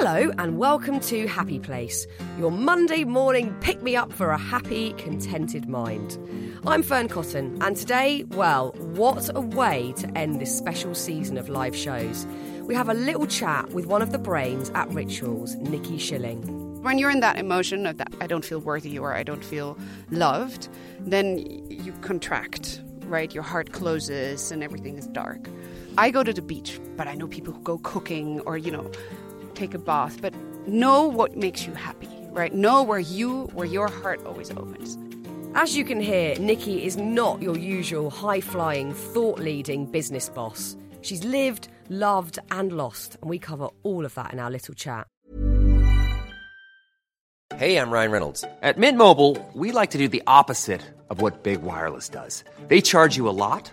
[0.00, 2.06] Hello, and welcome to Happy Place,
[2.38, 6.16] your Monday morning pick me up for a happy, contented mind.
[6.64, 11.48] I'm Fearne Cotton, and today, well, what a way to end this special season of
[11.48, 12.28] live shows.
[12.62, 16.80] We have a little chat with one of the brains at Rituals, Nikki Schilling.
[16.80, 19.76] When you're in that emotion of that, I don't feel worthy or I don't feel
[20.12, 20.68] loved,
[21.00, 23.34] then you contract, right?
[23.34, 25.48] Your heart closes and everything is dark.
[25.98, 28.88] I go to the beach, but I know people who go cooking or, you know,
[29.58, 30.32] take a bath, but
[30.66, 32.54] know what makes you happy, right?
[32.54, 34.96] Know where you, where your heart always opens.
[35.54, 40.76] As you can hear, Nikki is not your usual high flying, thought leading business boss.
[41.00, 45.06] She's lived, loved, and lost, and we cover all of that in our little chat.
[47.56, 48.44] Hey, I'm Ryan Reynolds.
[48.62, 52.44] At Mint Mobile, we like to do the opposite of what Big Wireless does.
[52.68, 53.72] They charge you a lot,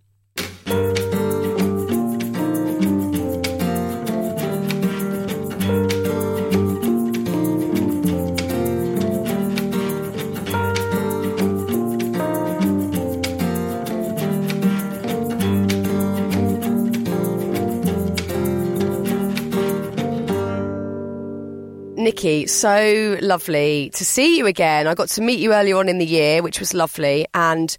[22.23, 24.85] Nikki, so lovely to see you again.
[24.85, 27.25] I got to meet you earlier on in the year, which was lovely.
[27.33, 27.75] And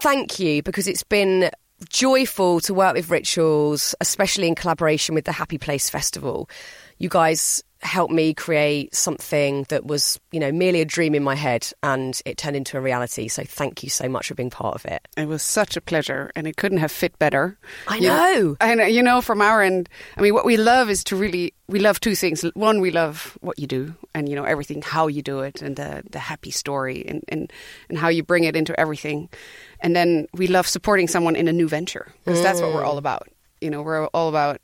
[0.00, 1.50] thank you because it's been
[1.90, 6.48] joyful to work with Rituals, especially in collaboration with the Happy Place Festival.
[6.96, 11.34] You guys helped me create something that was, you know, merely a dream in my
[11.34, 13.28] head and it turned into a reality.
[13.28, 15.06] So thank you so much for being part of it.
[15.16, 17.58] It was such a pleasure and it couldn't have fit better.
[17.88, 18.56] I know.
[18.60, 21.54] And, uh, you know, from our end, I mean, what we love is to really,
[21.66, 22.44] we love two things.
[22.54, 25.74] One, we love what you do and, you know, everything, how you do it and
[25.74, 27.52] the, the happy story and, and,
[27.88, 29.28] and how you bring it into everything.
[29.80, 32.98] And then we love supporting someone in a new venture because that's what we're all
[32.98, 33.28] about.
[33.60, 34.60] You know, we're all about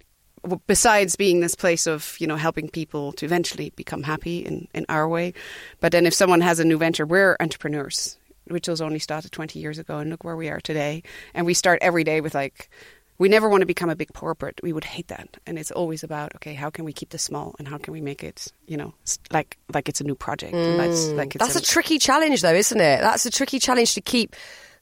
[0.66, 4.86] besides being this place of you know helping people to eventually become happy in, in
[4.88, 5.32] our way
[5.80, 8.16] but then if someone has a new venture we're entrepreneurs
[8.48, 11.02] rituals only started 20 years ago and look where we are today
[11.34, 12.70] and we start every day with like
[13.18, 16.02] we never want to become a big corporate we would hate that and it's always
[16.02, 18.76] about okay how can we keep this small and how can we make it you
[18.76, 18.94] know
[19.32, 21.16] like like it's a new project like, mm.
[21.16, 23.00] like it's That's a tricky challenge, though, isn't it?
[23.00, 24.34] That's a tricky challenge to keep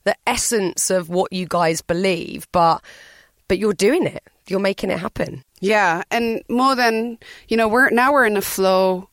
[0.04, 2.82] the essence of what you guys believe, but
[3.48, 4.22] but you're doing it.
[4.48, 5.42] You're making it happen.
[5.60, 7.18] Yeah, and more than
[7.48, 9.08] you know, we're now we're in a flow.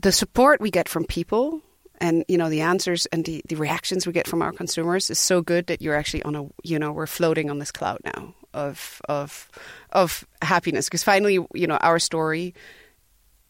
[0.00, 1.60] The support we get from people,
[2.00, 5.18] and you know, the answers and the, the reactions we get from our consumers is
[5.18, 8.34] so good that you're actually on a you know we're floating on this cloud now
[8.54, 9.50] of of
[9.90, 12.54] of happiness because finally you know our story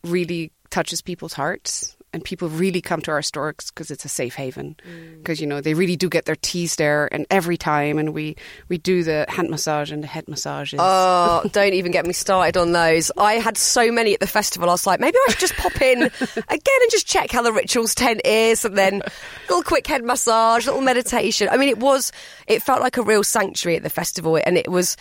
[0.05, 4.35] really touches people's hearts and people really come to our store because it's a safe
[4.35, 5.19] haven mm.
[5.19, 8.37] because you know they really do get their teas there and every time and we
[8.69, 12.59] we do the hand massage and the head massages Oh, don't even get me started
[12.59, 13.11] on those.
[13.17, 14.69] I had so many at the festival.
[14.69, 16.03] I was like, maybe I should just pop in
[16.37, 19.11] again and just check how the rituals tent is, and then a
[19.49, 21.49] little quick head massage, little meditation.
[21.51, 22.13] I mean, it was,
[22.47, 24.97] it felt like a real sanctuary at the festival, and it was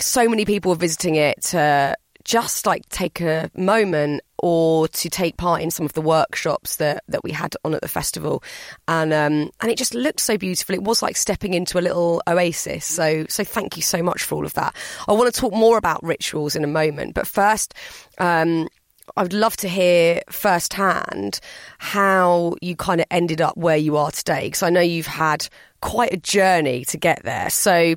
[0.00, 5.36] so many people were visiting it to just like take a moment or to take
[5.36, 8.42] part in some of the workshops that, that we had on at the festival.
[8.88, 10.74] And um, and it just looked so beautiful.
[10.74, 12.84] It was like stepping into a little oasis.
[12.84, 14.74] So so thank you so much for all of that.
[15.06, 17.74] I want to talk more about rituals in a moment but first
[18.18, 18.68] um,
[19.16, 21.38] I would love to hear firsthand
[21.78, 25.48] how you kind of ended up where you are today because I know you've had
[25.80, 27.50] quite a journey to get there.
[27.50, 27.94] So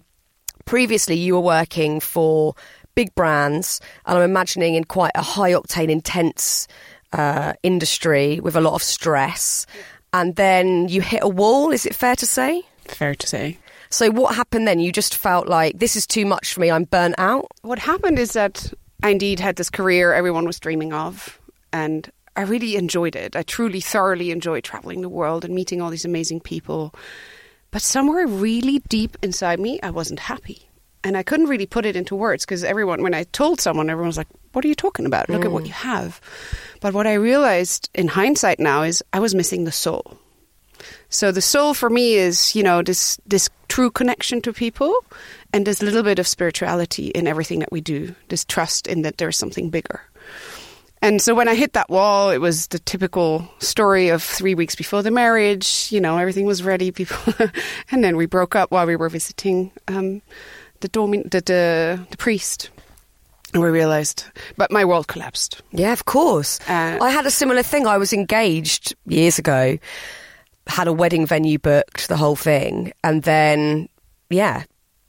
[0.65, 2.53] previously you were working for
[2.95, 6.67] big brands, and I'm imagining in quite a high octane, intense
[7.13, 9.65] uh, industry with a lot of stress.
[10.13, 12.63] And then you hit a wall, is it fair to say?
[12.85, 13.57] fair to say
[13.91, 14.79] So, what happened then?
[14.79, 17.47] You just felt like this is too much for me, I'm burnt out.
[17.61, 21.39] what happened is that I indeed had this career everyone was dreaming of,
[21.71, 23.35] and I really enjoyed it.
[23.35, 26.93] I truly, thoroughly enjoyed traveling the world and meeting all these amazing people.
[27.71, 30.68] But somewhere really deep inside me, I wasn't happy.
[31.03, 34.07] And I couldn't really put it into words because everyone, when I told someone, everyone
[34.07, 35.29] was like, What are you talking about?
[35.29, 36.19] Look at what you have.
[36.81, 40.17] But what I realized in hindsight now is I was missing the soul.
[41.09, 44.93] So the soul for me is, you know, this this true connection to people
[45.53, 49.17] and this little bit of spirituality in everything that we do, this trust in that
[49.17, 50.01] there's something bigger.
[51.01, 54.75] And so when I hit that wall, it was the typical story of three weeks
[54.75, 55.87] before the marriage.
[55.91, 56.91] You know, everything was ready.
[56.91, 57.33] People,
[57.91, 60.21] and then we broke up while we were visiting um,
[60.81, 62.69] the, domin- the, the the priest,
[63.53, 64.23] and we realized.
[64.57, 65.61] But my world collapsed.
[65.71, 66.59] Yeah, of course.
[66.67, 67.87] Uh, I had a similar thing.
[67.87, 69.77] I was engaged years ago,
[70.67, 73.89] had a wedding venue booked, the whole thing, and then,
[74.29, 74.63] yeah,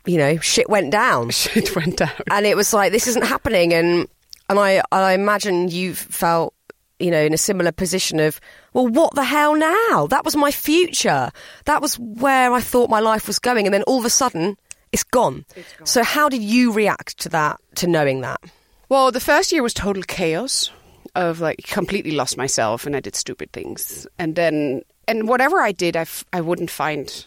[0.07, 1.31] you know, shit went down.
[1.41, 2.11] Shit went down.
[2.31, 4.09] and it was like this isn't happening and
[4.49, 6.55] and I I imagine you've felt
[6.99, 8.41] you know in a similar position of
[8.73, 11.31] well what the hell now that was my future
[11.65, 14.57] that was where I thought my life was going and then all of a sudden
[14.93, 15.45] it's gone,
[15.85, 18.41] so how did you react to that to knowing that
[18.89, 20.71] Well, the first year was total chaos
[21.15, 24.07] of like completely lost myself and I did stupid things.
[24.19, 27.27] And then and whatever I did I, f- I wouldn't find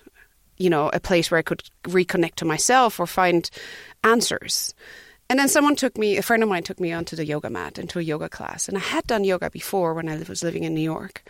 [0.57, 3.49] you know a place where I could reconnect to myself or find
[4.03, 4.73] answers.
[5.29, 7.79] And then someone took me, a friend of mine took me onto the yoga mat
[7.79, 8.67] into a yoga class.
[8.67, 11.23] And I had done yoga before when I was living in New York.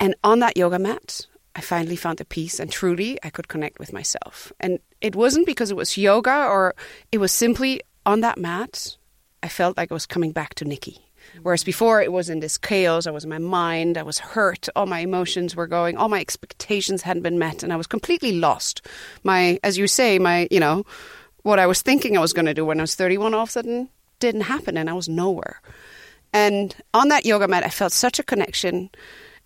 [0.00, 3.78] And on that yoga mat, I finally found the peace and truly I could connect
[3.78, 4.52] with myself.
[4.60, 6.74] And it wasn't because it was yoga or
[7.10, 8.96] it was simply on that mat,
[9.42, 11.04] I felt like I was coming back to Nikki.
[11.42, 14.68] Whereas before it was in this chaos, I was in my mind, I was hurt,
[14.74, 18.32] all my emotions were going, all my expectations hadn't been met, and I was completely
[18.32, 18.82] lost.
[19.22, 20.84] My, as you say, my, you know,
[21.42, 23.48] what I was thinking I was going to do when I was 31 all of
[23.48, 23.88] a sudden
[24.20, 25.60] didn't happen and I was nowhere.
[26.32, 28.90] And on that yoga mat, I felt such a connection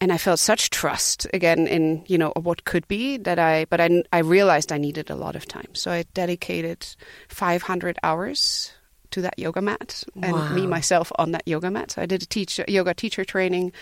[0.00, 3.80] and I felt such trust again in, you know, what could be that I, but
[3.80, 5.74] I, I realized I needed a lot of time.
[5.74, 6.86] So I dedicated
[7.28, 8.72] 500 hours
[9.12, 11.92] to that yoga mat and me myself on that yoga mat.
[11.92, 13.72] So I did a teach, yoga teacher training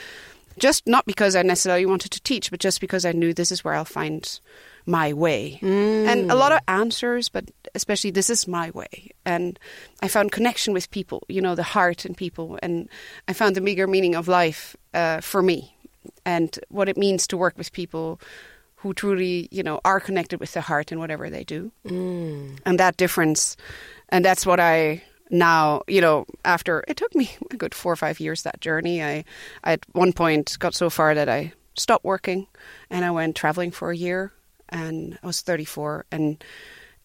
[0.57, 3.65] just not because I necessarily wanted to teach, but just because I knew this is
[3.65, 4.39] where I'll find
[4.87, 5.59] my way.
[6.09, 9.11] And a lot of answers, but especially this is my way.
[9.25, 9.59] And
[10.01, 12.57] I found connection with people, you know, the heart in people.
[12.63, 12.89] And
[13.27, 15.74] I found the bigger meaning of life uh, for me
[16.25, 18.21] and what it means to work with people
[18.77, 21.73] who truly, you know, are connected with the heart in whatever they do.
[21.87, 22.59] Mm.
[22.67, 23.57] And that difference,
[24.11, 27.97] and that's what I now, you know, after it took me a good four or
[27.97, 29.03] five years that journey.
[29.03, 29.25] I,
[29.63, 32.47] I at one point got so far that I stopped working
[32.91, 34.33] and I went traveling for a year.
[34.69, 36.43] And I was 34 and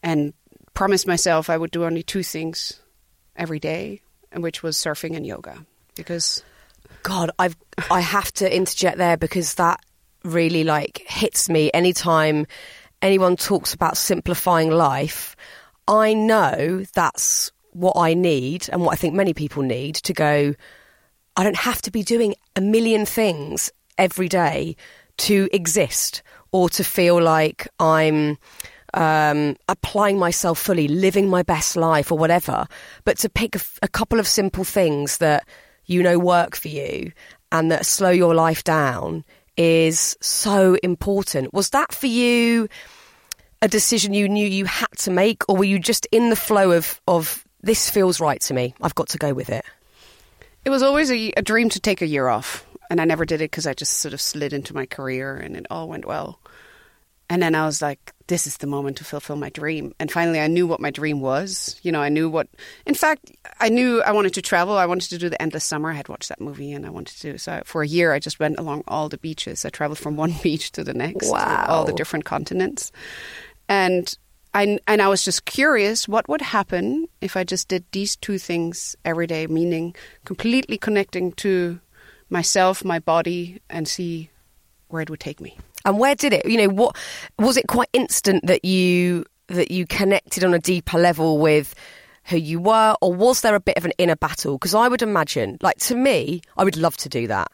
[0.01, 0.33] and
[0.73, 2.79] promised myself I would do only two things
[3.35, 6.43] every day, and which was surfing and yoga, because
[7.03, 7.55] God, I've
[7.89, 9.79] I have to interject there because that
[10.23, 12.45] really like hits me anytime
[13.01, 15.35] anyone talks about simplifying life.
[15.87, 20.55] I know that's what I need and what I think many people need to go
[21.39, 24.75] I don't have to be doing a million things every day
[25.19, 26.21] to exist
[26.51, 28.37] or to feel like I'm
[28.93, 32.67] um, applying myself fully, living my best life or whatever,
[33.05, 35.47] but to pick a, couple of simple things that
[35.89, 37.11] you know work for you
[37.51, 39.23] and that slow your life down
[39.57, 41.53] is so important.
[41.53, 42.69] Was that for you
[43.61, 46.71] a decision you knew you had to make, or were you just in the flow
[46.71, 48.73] of, of this feels right to me?
[48.81, 49.65] I've got to go with it.
[50.63, 53.41] It was always a, a dream to take a year off, and I never did
[53.41, 56.39] it because I just sort of slid into my career and it all went well.
[57.29, 59.93] And then I was like, this is the moment to fulfill my dream.
[59.99, 61.79] And finally, I knew what my dream was.
[61.83, 62.47] You know, I knew what,
[62.87, 64.77] in fact, I knew I wanted to travel.
[64.77, 65.91] I wanted to do the Endless Summer.
[65.91, 67.37] I had watched that movie and I wanted to.
[67.37, 69.63] So for a year, I just went along all the beaches.
[69.63, 72.91] I traveled from one beach to the next, to all the different continents.
[73.67, 74.11] And
[74.55, 78.39] I, and I was just curious what would happen if I just did these two
[78.39, 79.95] things every day, meaning
[80.25, 81.79] completely connecting to
[82.29, 84.31] myself, my body, and see
[84.89, 85.57] where it would take me.
[85.85, 86.45] And where did it?
[86.45, 86.97] You know, what
[87.37, 91.73] was it quite instant that you that you connected on a deeper level with
[92.25, 94.57] who you were, or was there a bit of an inner battle?
[94.57, 97.51] Because I would imagine, like to me, I would love to do that.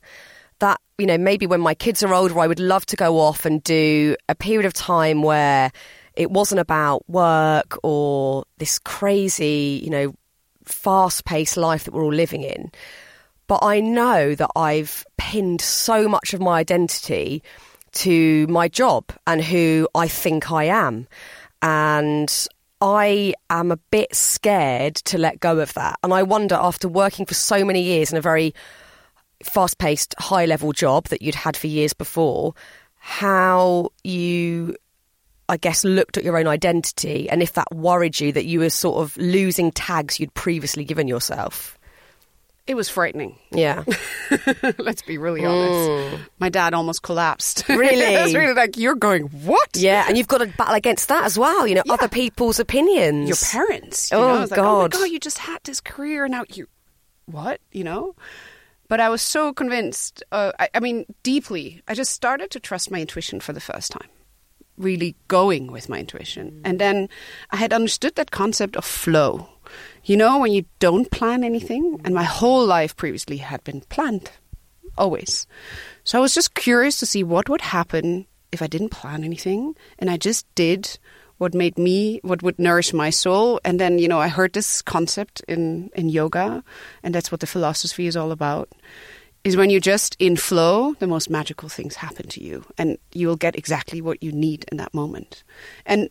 [0.59, 3.45] That you know, maybe when my kids are older, I would love to go off
[3.45, 5.71] and do a period of time where
[6.15, 10.15] it wasn't about work or this crazy, you know,
[10.63, 12.71] fast-paced life that we're all living in.
[13.47, 17.43] But I know that I've pinned so much of my identity
[17.93, 21.07] to my job and who I think I am.
[21.61, 22.47] And
[22.81, 25.97] I am a bit scared to let go of that.
[26.03, 28.53] And I wonder, after working for so many years in a very
[29.43, 32.53] fast paced, high level job that you'd had for years before,
[32.95, 34.75] how you,
[35.47, 38.69] I guess, looked at your own identity and if that worried you that you were
[38.69, 41.77] sort of losing tags you'd previously given yourself.
[42.67, 43.35] It was frightening.
[43.51, 43.83] Yeah.
[44.79, 46.23] Let's be really honest.
[46.39, 47.65] My dad almost collapsed.
[47.69, 48.03] Really?
[48.15, 49.69] It's really like you're going what?
[49.75, 51.67] Yeah, and you've got to battle against that as well.
[51.67, 53.27] You know, other people's opinions.
[53.29, 54.11] Your parents.
[54.11, 54.41] You Oh, know?
[54.41, 54.91] It's like, oh my God.
[54.93, 56.67] god, you just had this career and now you
[57.25, 58.15] what, you know?
[58.87, 61.81] But I was so convinced, uh, I, I mean, deeply.
[61.87, 64.09] I just started to trust my intuition for the first time,
[64.77, 66.61] really going with my intuition.
[66.63, 67.09] And then
[67.51, 69.49] I had understood that concept of flow.
[70.03, 74.31] You know, when you don't plan anything, and my whole life previously had been planned,
[74.97, 75.47] always.
[76.03, 79.75] So I was just curious to see what would happen if I didn't plan anything
[79.99, 80.97] and I just did
[81.37, 84.81] what made me what would nourish my soul and then you know i heard this
[84.81, 86.63] concept in in yoga
[87.03, 88.69] and that's what the philosophy is all about
[89.43, 93.27] is when you're just in flow the most magical things happen to you and you
[93.27, 95.43] will get exactly what you need in that moment
[95.85, 96.09] and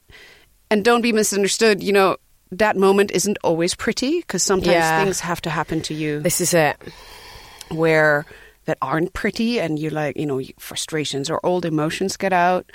[0.70, 2.16] and don't be misunderstood you know
[2.52, 5.04] that moment isn't always pretty because sometimes Yeah.
[5.04, 6.76] things have to happen to you This is it.
[7.70, 8.26] where
[8.66, 12.70] that aren't pretty and you like you know frustrations or old emotions get out.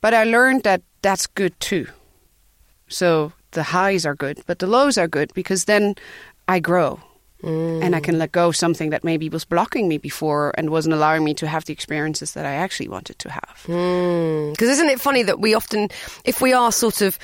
[0.00, 1.86] But i learned that that's good too.
[2.88, 5.94] So the highs are good but the lows are good because then
[6.48, 7.00] i grow.
[7.44, 8.04] And i mm.
[8.04, 11.34] can let go of something that maybe was blocking me before and wasn't allowing me
[11.34, 13.62] to have the experiences that i actually wanted to have.
[13.66, 14.50] Hmm.
[14.52, 15.88] Because isn't it funny that we often,
[16.24, 17.18] if we are sort of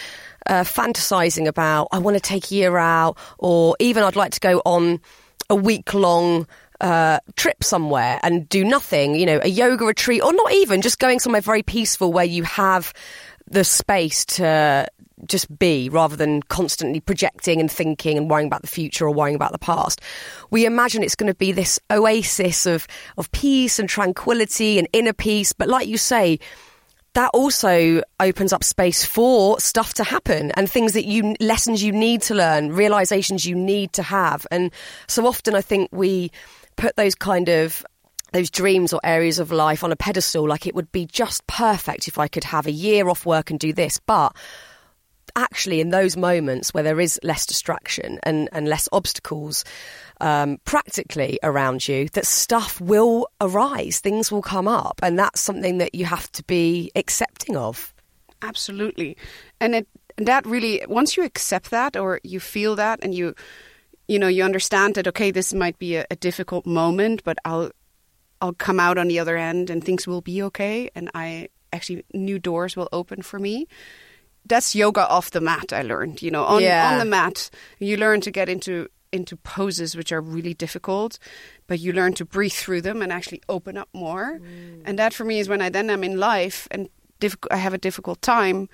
[0.48, 4.40] uh, fantasizing about, I want to take a year out, or even I'd like to
[4.40, 5.00] go on
[5.50, 6.46] a week long
[6.80, 10.98] uh, trip somewhere and do nothing, you know, a yoga retreat, or not even just
[10.98, 12.92] going somewhere very peaceful where you have
[13.50, 14.86] the space to
[15.26, 19.34] just be rather than constantly projecting and thinking and worrying about the future or worrying
[19.34, 20.00] about the past.
[20.50, 22.86] We imagine it's going to be this oasis of,
[23.16, 25.52] of peace and tranquility and inner peace.
[25.52, 26.38] But like you say,
[27.14, 31.92] that also opens up space for stuff to happen and things that you lessons you
[31.92, 34.46] need to learn realizations you need to have.
[34.50, 34.70] And
[35.06, 36.30] so often i think we
[36.76, 37.84] put those kind of
[38.32, 42.08] those dreams or areas of life on a pedestal like it would be just perfect
[42.08, 43.98] if i could have a year off work and do this.
[43.98, 44.34] But
[45.36, 49.64] actually in those moments where there is less distraction and, and less obstacles
[50.20, 55.78] um, practically around you, that stuff will arise, things will come up, and that's something
[55.78, 57.94] that you have to be accepting of.
[58.42, 59.16] Absolutely.
[59.60, 63.34] And it that really once you accept that or you feel that and you
[64.08, 67.70] you know, you understand that okay, this might be a, a difficult moment, but I'll
[68.40, 72.04] I'll come out on the other end and things will be okay and I actually
[72.14, 73.66] new doors will open for me.
[74.46, 76.44] That's yoga off the mat I learned, you know.
[76.44, 76.92] On Yeah.
[76.92, 81.18] on the mat you learn to get into into poses which are really difficult,
[81.66, 84.38] but you learn to breathe through them and actually open up more.
[84.38, 84.82] Mm.
[84.84, 86.88] And that for me is when I then am in life and
[87.50, 88.68] I have a difficult time,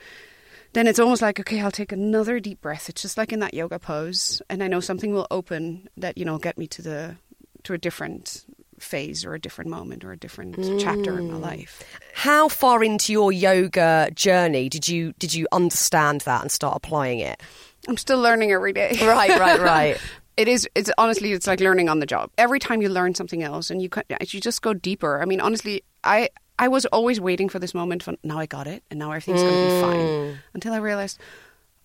[0.74, 2.88] then it's almost like okay, I'll take another deep breath.
[2.88, 6.24] It's just like in that yoga pose, and I know something will open that you
[6.24, 7.16] know get me to the
[7.62, 8.44] to a different
[8.78, 11.42] phase or a different moment or a different chapter in my mm.
[11.42, 11.82] life.
[12.12, 17.20] How far into your yoga journey did you did you understand that and start applying
[17.20, 17.40] it?
[17.88, 18.98] I'm still learning every day.
[19.02, 19.98] Right, right, right.
[20.36, 20.68] It is.
[20.74, 22.30] It's honestly, it's like learning on the job.
[22.38, 25.22] Every time you learn something else, and you can, you just go deeper.
[25.22, 28.06] I mean, honestly, I I was always waiting for this moment.
[28.24, 30.06] Now, I got it, and now everything's going to be fine.
[30.06, 30.36] Mm.
[30.54, 31.18] Until I realized,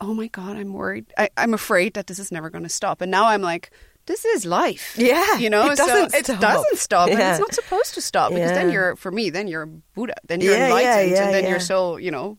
[0.01, 1.05] oh my god, I'm worried.
[1.17, 3.01] I, I'm afraid that this is never going to stop.
[3.01, 3.71] And now I'm like,
[4.05, 4.95] this is life.
[4.97, 6.39] Yeah, you know, it doesn't so it stop.
[6.41, 9.67] doesn't stop, and it's not supposed to stop because then you're for me, then you're
[9.67, 11.49] Buddha, then you're Yeah, yeah, enlightened, yeah, and then yeah.
[11.51, 12.37] you're so you know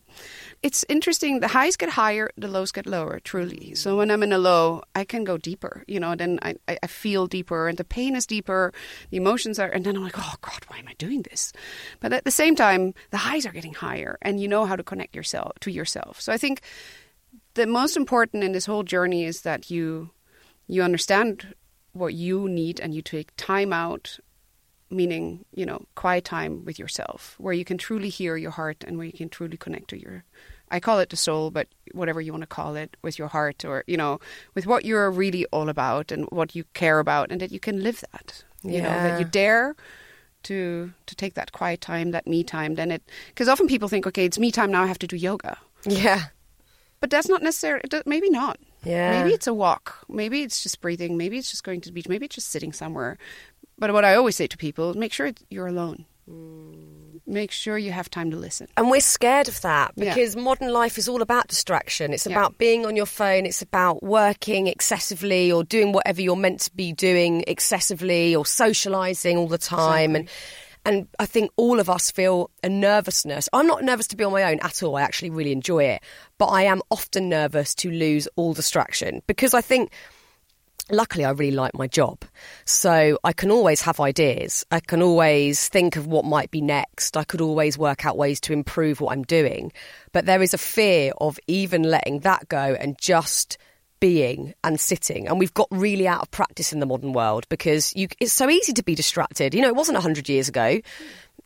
[0.62, 1.40] it's interesting.
[1.40, 3.75] The highs get higher, the lows get lower, truly.
[3.75, 6.87] So when I'm in a low, I can go deeper, you know, then I, I,
[6.87, 8.73] feel deeper and the pain is deeper,
[9.11, 11.52] the emotions are, and then I'm like, oh God, why am I doing this?
[12.00, 14.83] But at the same time, the highs are getting higher and you know how to
[14.83, 16.21] connect yourself to yourself.
[16.21, 16.61] So I think
[17.55, 20.11] the most important in this whole journey is that you,
[20.67, 21.55] you understand
[21.93, 24.19] what you need and you take time out
[24.90, 28.97] meaning you know quiet time with yourself where you can truly hear your heart and
[28.97, 30.25] where you can truly connect to your
[30.70, 33.64] i call it the soul but whatever you want to call it with your heart
[33.64, 34.18] or you know
[34.54, 37.82] with what you're really all about and what you care about and that you can
[37.82, 39.75] live that you know that you dare
[40.42, 42.75] to to take that quiet time that me time.
[42.75, 45.16] Then it because often people think okay it's me time now i have to do
[45.16, 45.59] yoga.
[45.85, 46.25] Yeah.
[47.00, 48.59] but that's not does- maybe not.
[48.85, 49.20] Yeah.
[49.23, 50.04] maybe it's a walk.
[50.09, 51.16] Maybe it's just breathing.
[51.18, 52.09] Maybe it's just going to the beach.
[52.09, 53.18] Maybe it's just sitting somewhere
[53.80, 56.04] but what i always say to people make sure you're alone
[57.26, 60.14] make sure you have time to listen And we're scared of that Yeah.
[60.14, 62.12] because modern life is all about distraction.
[62.12, 62.32] It's Yeah.
[62.32, 63.46] about being on your phone.
[63.46, 69.37] It's about working excessively or doing whatever you're meant to be doing excessively or socializing
[69.37, 70.14] all the time.
[70.16, 70.28] And
[70.87, 73.49] and I think all of us feel a nervousness.
[73.52, 74.96] I'm not nervous to be on my own at all.
[74.96, 76.00] I actually really enjoy it.
[76.38, 79.90] But I am often nervous to lose all distraction because I think
[80.92, 82.25] luckily I really like my job.
[82.64, 84.64] So I can always have ideas.
[84.70, 87.16] I can always think of what might be next.
[87.16, 89.73] I could always work out ways to improve what I'm doing.
[90.12, 93.59] But there is a fear of even letting that go and just
[94.00, 97.94] being and sitting and we've got really out of practice in the modern world because
[97.94, 100.80] you it's so easy to be distracted you know it wasn't 100 years ago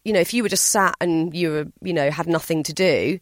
[0.05, 2.73] you know if you were just sat and you were you know had nothing to
[2.73, 3.19] do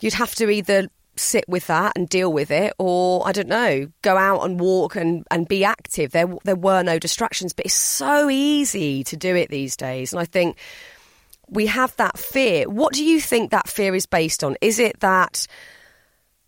[0.00, 0.88] you'd have to either
[1.18, 4.96] sit with that and deal with it or i don't know go out and walk
[4.96, 9.34] and, and be active there there were no distractions but it's so easy to do
[9.34, 10.58] it these days and i think
[11.48, 14.98] we have that fear what do you think that fear is based on is it
[15.00, 15.46] that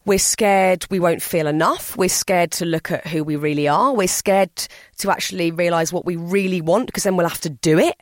[0.08, 1.94] we're scared we won't feel enough.
[1.94, 3.92] We're scared to look at who we really are.
[3.92, 4.50] We're scared
[4.98, 7.94] to actually realize what we really want because then we'll have to do it.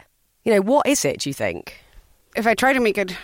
[0.45, 1.83] You know, what is it, do you think?
[2.37, 3.17] If I try to make it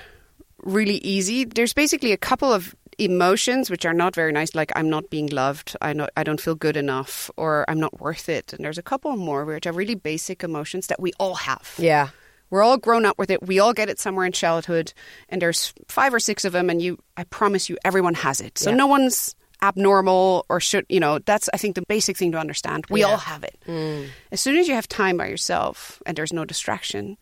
[0.65, 4.88] really easy, there's basically a couple of emotions which are not very nice like I'm
[4.90, 8.52] not being loved, I not I don't feel good enough or I'm not worth it.
[8.52, 11.75] And there's a couple more which are really basic emotions that we all have.
[11.78, 12.09] Yeah.
[12.50, 13.42] We're all grown up with it.
[13.47, 14.92] We all get it somewhere in childhood,
[15.30, 18.59] and there's five or six of them, and you, I promise you, everyone has it.
[18.59, 18.76] So Yeah.
[18.76, 22.85] no one's abnormal or should, you know, that's, I think, the basic thing to understand.
[22.90, 23.06] We Yeah.
[23.06, 23.56] all have it.
[23.66, 24.09] Mm.
[24.32, 27.16] As soon as you have time by yourself and there's no distraction,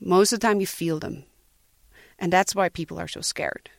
[0.00, 1.24] most of the time you feel them.
[2.18, 3.70] And that's why people are so scared.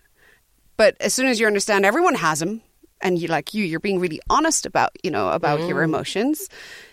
[0.77, 2.61] But as soon as you understand everyone has them,
[3.01, 6.49] and you like you, you're being really honest about, you know, about your emotions,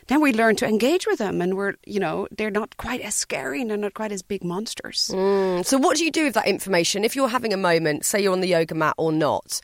[0.09, 3.15] then we learn to engage with them and we're, you know, they're not quite as
[3.15, 5.11] scary and they're not quite as big monsters.
[5.15, 7.05] Mm, So, what do you do with that information?
[7.05, 9.61] If you're having a moment, say you're on the yoga mat or not,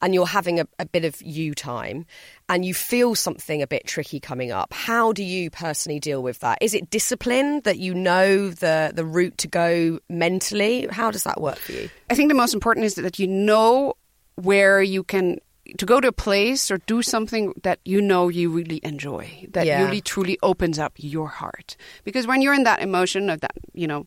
[0.00, 2.06] and you're having a, a bit of you time,
[2.52, 6.40] and you feel something a bit tricky coming up, how do you personally deal with
[6.40, 6.58] that?
[6.60, 10.86] Is it discipline that you know the the route to go mentally?
[10.90, 11.88] How does that work for you?
[12.10, 13.94] I think the most important is that you know
[14.34, 15.38] where you can
[15.78, 19.64] to go to a place or do something that you know you really enjoy, that
[19.64, 19.82] Yeah.
[19.84, 21.76] really truly opens up your heart.
[22.04, 24.06] Because when you're in that emotion of that, you know,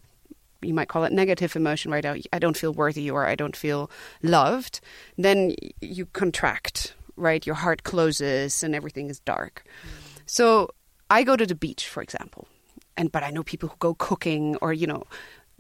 [0.62, 3.90] you might call it negative emotion right I don't feel worthy or I don't feel
[4.22, 4.82] loved,
[5.18, 7.46] then you contract, right?
[7.46, 9.64] Your heart closes and everything is dark.
[10.26, 10.70] So
[11.10, 12.48] I go to the beach, for example,
[12.98, 15.04] and but I know people who go cooking or you know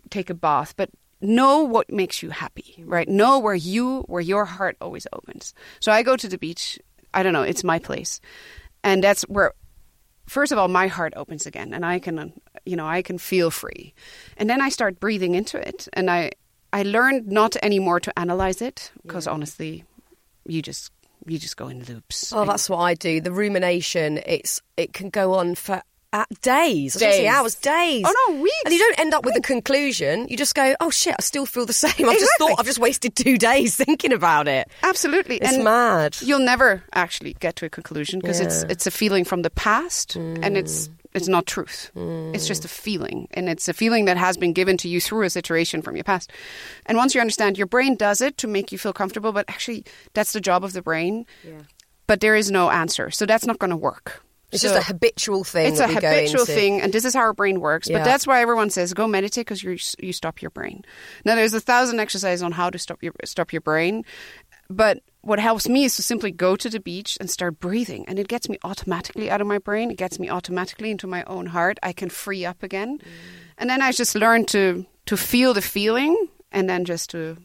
[0.10, 0.90] take a bath, but
[1.22, 3.08] know what makes you happy, right?
[3.08, 5.54] Know where you where your heart always opens.
[5.80, 6.80] So I go to the beach.
[7.14, 7.44] I don't know.
[7.44, 8.20] It's my place,
[8.84, 9.54] and that's where.
[10.28, 12.34] First of all, my heart opens again, and I can,
[12.66, 13.94] you know, I can feel free,
[14.38, 16.32] and then I start breathing into it, and I,
[16.74, 19.84] I learned not anymore to analyze it because honestly,
[20.48, 20.92] you just,
[21.26, 22.32] you just go in loops.
[22.34, 23.22] Oh, that's what I do.
[23.22, 25.82] The rumination, it's it can go on for
[26.42, 27.30] days, I was say Days.
[27.30, 28.04] hours, days.
[28.08, 28.56] Oh, no, weeks.
[28.66, 30.28] And you don't end up with a conclusion.
[30.30, 32.08] You just go, oh shit, I still feel the same.
[32.10, 34.68] I've just thought I've just wasted two days thinking about it.
[34.84, 36.18] Absolutely, It's mad.
[36.22, 38.70] You'll never actually get to a conclusion because it's Yeah.
[38.72, 40.94] it's a feeling from the past, and it's mm.
[41.14, 41.92] it's not truth.
[42.34, 45.24] It's just a feeling, and it's a feeling that has been given to you through
[45.26, 46.32] a situation from your past.
[46.86, 49.84] And once you understand, your brain does it to make you feel comfortable, but actually,
[50.14, 51.26] that's the job of the brain.
[52.08, 54.22] But there is no answer, so that's not going to work.
[54.52, 55.68] It's So- just a habitual thing.
[55.68, 57.90] it's a habitual thing, and this is how our brain works.
[57.90, 57.98] Yeah.
[57.98, 60.84] But that's why everyone says go meditate because you you stop your brain.
[61.26, 64.06] Now there's a thousand exercises on how to stop your stop your brain,
[64.70, 68.20] but what helps me is to simply go to the beach and start breathing, and
[68.20, 69.90] it gets me automatically out of my brain.
[69.90, 71.80] It gets me automatically into my own heart.
[71.82, 73.08] I can free up again, mm.
[73.58, 76.16] and then I just learn to to feel the feeling,
[76.52, 77.38] and then just to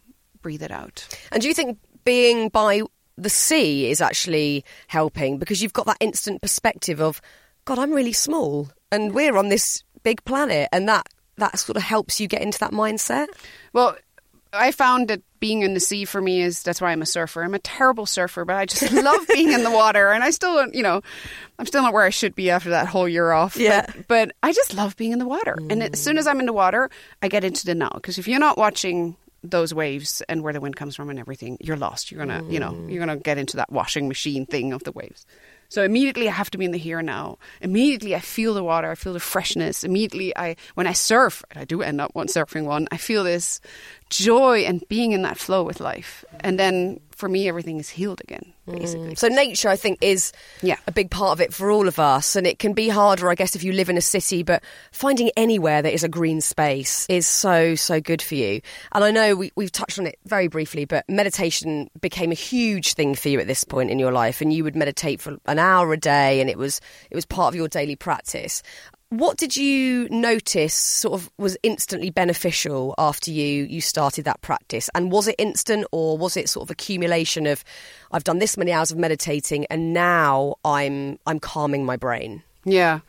[0.42, 1.06] breathe it out.
[1.32, 2.82] And do you think being by
[3.16, 7.20] the sea is actually helping because you've got that instant perspective of,
[7.64, 11.82] God, I'm really small, and we're on this big planet, and that that sort of
[11.82, 13.26] helps you get into that mindset.
[13.72, 13.96] Well,
[14.52, 17.42] I found that being in the sea for me is that's why I'm a surfer.
[17.42, 20.54] I'm a terrible surfer, but I just love being in the water, and I still
[20.54, 21.00] don't, you know,
[21.58, 23.56] I'm still not where I should be after that whole year off.
[23.56, 23.86] Yeah.
[23.86, 25.96] But, but I just love being in the water, and as mm.
[25.96, 26.90] soon as I'm in the water,
[27.22, 27.90] I get into the now.
[27.94, 31.56] Because if you're not watching those waves and where the wind comes from and everything,
[31.60, 32.10] you're lost.
[32.10, 32.90] You're gonna, you know, mm.
[32.90, 35.26] you're gonna get into that washing machine thing of the waves.
[35.70, 37.38] So immediately I have to be in the here and now.
[37.62, 39.82] Immediately I feel the water, I feel the freshness.
[39.82, 43.60] Immediately I when I surf, I do end up one surfing one, I feel this
[44.10, 46.24] joy and being in that flow with life.
[46.40, 48.78] And then for me everything is healed again, mm.
[48.78, 49.14] basically.
[49.14, 50.76] So nature, I think, is Yeah.
[50.88, 53.34] a big part of it for all of us, and it can be harder, I
[53.36, 54.42] guess, if you live in a city.
[54.42, 58.62] But finding anywhere that is a green space is so so good for you.
[58.90, 62.94] And I know we, we've touched on it very briefly, but meditation became a huge
[62.94, 65.59] thing for you at this point in your life, and you would meditate for an
[65.60, 68.62] hour a day, and it was it was part of your daily practice.
[69.10, 74.88] What did you notice sort of was instantly beneficial after you you started that practice?
[74.94, 77.64] And was it instant or was it sort of accumulation of
[78.12, 82.42] I've done this many hours of meditating and now I'm I'm calming my brain?
[82.64, 83.00] Yeah.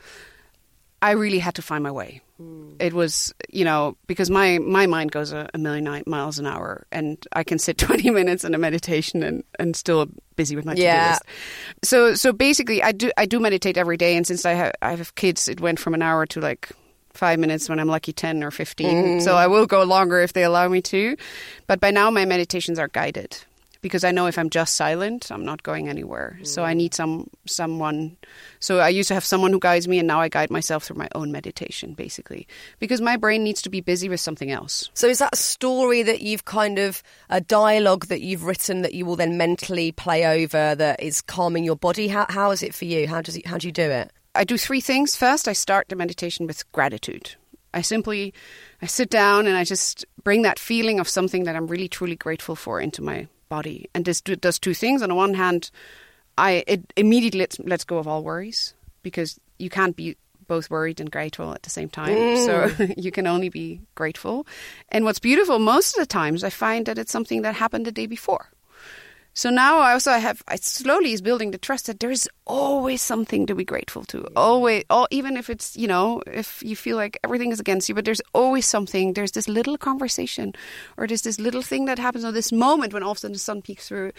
[1.01, 2.21] I really had to find my way.
[2.37, 2.73] Hmm.
[2.79, 6.85] It was, you know, because my, my mind goes a, a million miles an hour,
[6.91, 10.73] and I can sit 20 minutes in a meditation and, and still busy with my
[10.73, 10.93] Yeah.
[10.93, 11.23] to-do list.
[11.83, 14.95] So so basically, I do I do meditate every day, and since I have I
[14.95, 16.69] have kids, it went from an hour to like
[17.13, 19.35] five minutes when I'm lucky, ten or 15 So mm.
[19.35, 21.17] I will go longer if they allow me to.
[21.67, 23.37] But by now, my meditations are guided
[23.81, 26.39] because I know if I'm just silent, I'm not going anywhere.
[26.43, 26.77] So I mm.
[26.77, 28.17] need some someone.
[28.59, 30.97] So I used to have someone who guides me, and now I guide myself through
[30.97, 32.47] my own meditation, basically,
[32.79, 34.89] because my brain needs to be busy with something else.
[34.93, 38.93] So is that a story that you've kind of a dialogue that you've written that
[38.93, 42.07] you will then mentally play over that is calming your body?
[42.07, 43.07] How how is it for you?
[43.07, 44.11] How does it, how do you do it?
[44.33, 45.15] I do three things.
[45.15, 47.35] First, I start the meditation with gratitude.
[47.73, 48.33] I simply
[48.81, 52.15] I sit down and I just bring that feeling of something that I'm really truly
[52.15, 53.89] grateful for into my body.
[53.93, 55.01] And this do, does two things.
[55.01, 55.69] On the one hand,
[56.37, 60.15] I it immediately lets, lets go of all worries because you can't be
[60.47, 62.15] both worried and grateful at the same time.
[62.47, 62.93] So mm.
[63.05, 64.47] you can only be grateful.
[64.89, 67.91] And what's beautiful most of the times I find that it's something that happened the
[67.91, 68.49] day before.
[69.33, 73.01] So now I also have I slowly is building the trust that there is always
[73.01, 74.27] something to be grateful to.
[74.35, 77.95] Always, all, even if it's you know if you feel like everything is against you,
[77.95, 79.13] but there's always something.
[79.13, 80.53] There's this little conversation,
[80.97, 83.33] or there's this little thing that happens, or this moment when all of a sudden
[83.33, 84.11] the sun peeks through.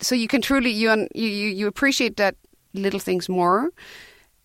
[0.00, 2.34] So you can truly you you, you appreciate that
[2.74, 3.70] little things more.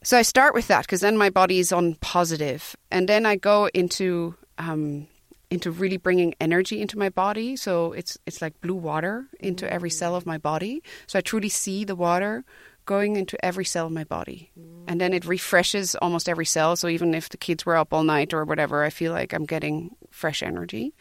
[0.03, 3.37] So I start with that because then my body is on positive, and then I
[3.37, 5.07] go into um,
[5.49, 7.55] into really bringing energy into my body.
[7.55, 10.83] So it's it's like blue water into every cell of my body.
[11.07, 12.43] So I truly see the water
[12.85, 14.51] going into every cell of my body,
[14.87, 16.75] and then it refreshes almost every cell.
[16.75, 19.45] So even if the kids were up all night or whatever, I feel like I'm
[19.45, 20.93] getting fresh energy,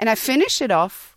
[0.00, 1.16] and I finish it off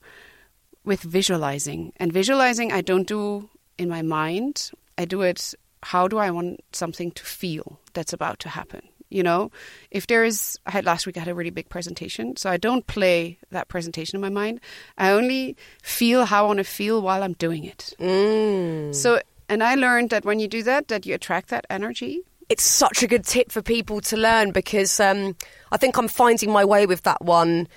[0.84, 1.91] with visualizing.
[1.97, 4.71] And visualizing, I don't do in my mind.
[4.97, 5.54] I do it.
[5.82, 8.82] How do I want something to feel that's about to happen?
[9.09, 9.51] You know,
[9.91, 12.57] if there is, I had last week I had a really big presentation, so I
[12.57, 14.59] don't play that presentation in my mind.
[14.97, 17.93] I only feel how I want to feel while I'm doing it.
[18.93, 22.21] So, and I learned that when you do that, that you attract that energy.
[22.49, 25.35] It's such a good tip for people to learn because um,
[25.71, 27.67] I think I'm finding my way with that one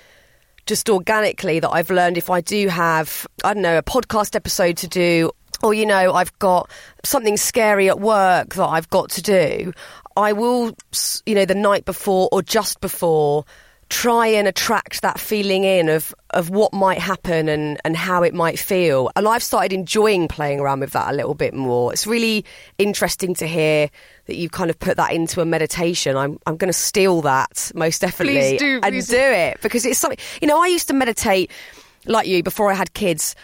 [0.67, 4.77] just organically that I've learned if I do have, I don't know, a podcast episode
[4.79, 5.31] to do,
[5.63, 6.71] or, you know, I've got
[7.05, 9.73] something scary at work that I've got to do,
[10.19, 10.77] I will,
[11.27, 13.45] you know, the night before or just before
[13.89, 18.35] try and attract that feeling in of, of what might happen and, and how it
[18.35, 19.11] might feel.
[19.17, 21.93] And I've started enjoying playing around with that a little bit more.
[21.93, 22.45] It's really
[22.79, 23.89] interesting to hear
[24.27, 26.17] that you've kind of put that into a meditation.
[26.17, 29.87] I'm, I'm going to steal that most definitely Please do, and please do it because
[29.87, 31.51] it's something, you know, I used to meditate
[32.07, 33.37] like you before I had kids.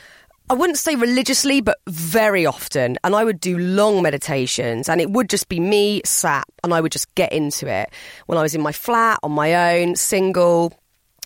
[0.51, 2.99] I wouldn't say religiously, but very often.
[3.03, 6.81] And I would do long meditations, and it would just be me sat, and I
[6.81, 7.91] would just get into it
[8.27, 10.73] when I was in my flat, on my own, single.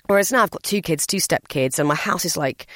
[0.07, 2.69] Whereas now I've got two kids, two step kids, and my house is like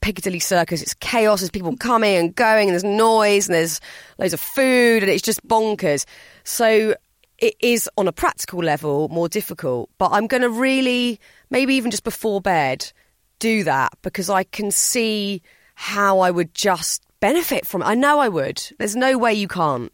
[0.00, 0.82] Piccadilly Circus.
[0.82, 1.40] It's chaos.
[1.40, 3.80] There's people coming and going, and there's noise, and there's
[4.18, 6.06] loads of food, and it's just bonkers.
[6.44, 6.94] So
[7.38, 9.90] it is on a practical level more difficult.
[9.98, 11.18] But I'm going to really,
[11.50, 12.92] maybe even just before bed,
[13.40, 15.42] do that because I can see
[15.74, 17.86] how I would just benefit from it.
[17.86, 18.62] I know I would.
[18.78, 19.92] There's no way you can't.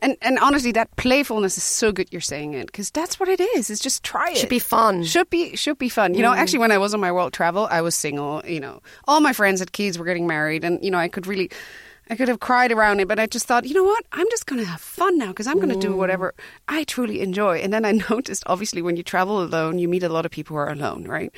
[0.00, 2.08] And and honestly, that playfulness is so good.
[2.10, 3.70] You're saying it because that's what it is.
[3.70, 4.36] It's just try it.
[4.36, 5.04] Should be fun.
[5.04, 6.14] Should be should be fun.
[6.14, 6.36] You know, mm.
[6.36, 8.42] actually, when I was on my world travel, I was single.
[8.44, 11.26] You know, all my friends had kids, were getting married, and you know, I could
[11.26, 11.50] really.
[12.10, 14.02] I could have cried around it, but I just thought, you know what?
[14.12, 15.96] I'm just going to have fun now because I'm going to do mm.
[15.98, 16.32] whatever
[16.66, 17.58] I truly enjoy.
[17.58, 20.54] And then I noticed, obviously, when you travel alone, you meet a lot of people
[20.56, 21.30] who are alone, right?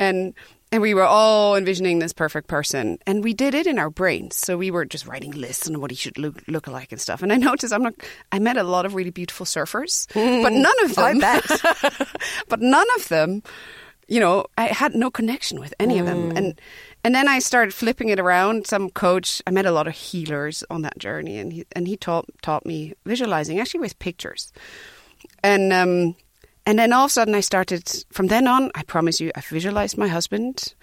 [0.00, 0.32] And
[0.72, 4.36] and we were all envisioning this perfect person, and we did it in our brains.
[4.36, 7.22] So we were just writing lists on what he should look look like and stuff.
[7.22, 7.94] And I noticed, I'm not.
[8.32, 11.20] I met a lot of really beautiful surfers, but none of I them.
[11.20, 12.08] bet.
[12.48, 13.42] but none of them,
[14.08, 16.32] you know, I had no connection with any of them.
[16.36, 16.60] And
[17.04, 18.66] and then I started flipping it around.
[18.66, 21.96] Some coach, I met a lot of healers on that journey, and he and he
[21.96, 24.52] taught taught me visualizing actually with pictures.
[25.42, 26.16] And um,
[26.66, 28.04] and then all of a sudden I started.
[28.12, 30.74] From then on, I promise you, I've visualized my husband.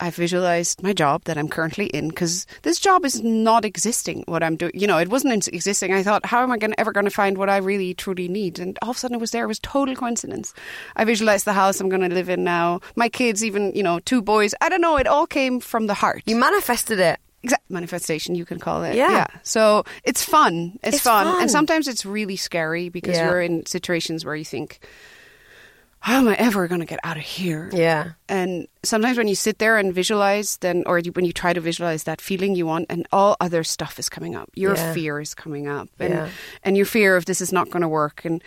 [0.00, 4.24] I've visualized my job that I'm currently in because this job is not existing.
[4.26, 5.92] What I'm doing, you know, it wasn't existing.
[5.92, 8.58] I thought, how am I gonna, ever going to find what I really truly need?
[8.58, 9.44] And all of a sudden, it was there.
[9.44, 10.54] It was total coincidence.
[10.96, 12.80] I visualized the house I'm going to live in now.
[12.96, 14.54] My kids, even you know, two boys.
[14.60, 14.96] I don't know.
[14.96, 16.22] It all came from the heart.
[16.26, 17.20] You manifested it.
[17.44, 18.96] Exact manifestation, you can call it.
[18.96, 19.26] Yeah.
[19.44, 20.78] So it's fun.
[20.82, 21.26] It's, It's fun.
[21.26, 21.42] fun.
[21.42, 23.28] and sometimes it's really scary because Yeah.
[23.30, 24.80] you're in situations where you think,
[26.02, 28.12] "How am I ever going to get out of here?" Yeah.
[28.28, 31.60] And sometimes when you sit there and visualize, then, or you, when you try to
[31.60, 34.92] visualize that feeling you want, and all other stuff is coming up, your Yeah.
[34.92, 36.28] fear is coming up, and Yeah.
[36.64, 38.42] and your fear of this is not going to work, and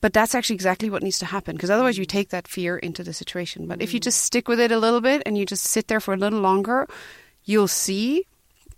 [0.00, 3.04] but that's actually exactly what needs to happen because otherwise you take that fear into
[3.04, 3.66] the situation.
[3.66, 4.04] But if you mm.
[4.04, 6.40] just stick with it a little bit and you just sit there for a little
[6.40, 6.88] longer,
[7.44, 8.24] you'll see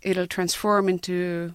[0.03, 1.55] it'll transform into,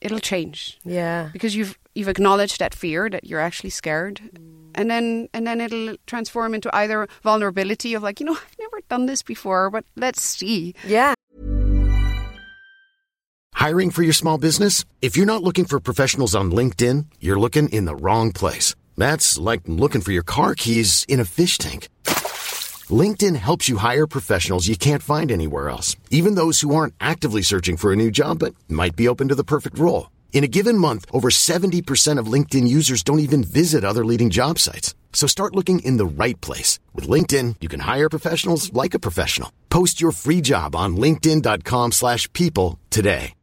[0.00, 1.30] it'll change Yeah.
[1.32, 4.67] because you've you've acknowledged that fear that you're actually scared, mm.
[4.78, 8.80] And then and then it'll transform into either vulnerability of like you know I've never
[8.88, 10.74] done this before, but let's see.
[10.86, 11.14] Yeah.
[13.54, 14.84] Hiring for your small business?
[15.02, 18.76] If you're not looking for professionals on LinkedIn, you're looking in the wrong place.
[18.96, 21.88] That's like looking for your car keys in a fish tank.
[23.02, 27.42] LinkedIn helps you hire professionals you can't find anywhere else, even those who aren't actively
[27.42, 30.08] searching for a new job but might be open to the perfect role.
[30.32, 34.60] In a given month, over 70% of LinkedIn users don't even visit other leading job
[34.60, 34.94] sites.
[35.12, 36.78] So start looking in the right place.
[36.94, 39.50] With LinkedIn, you can hire professionals like a professional.
[39.68, 43.34] Post your free job on linkedin.com slash people today.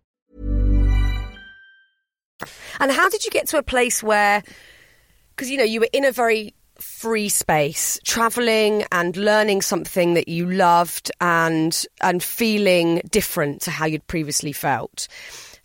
[2.80, 4.44] And how did you get to a place where,
[5.30, 10.28] because you know, you were in a very free space, traveling and learning something that
[10.28, 15.08] you loved and and feeling different to how you'd previously felt.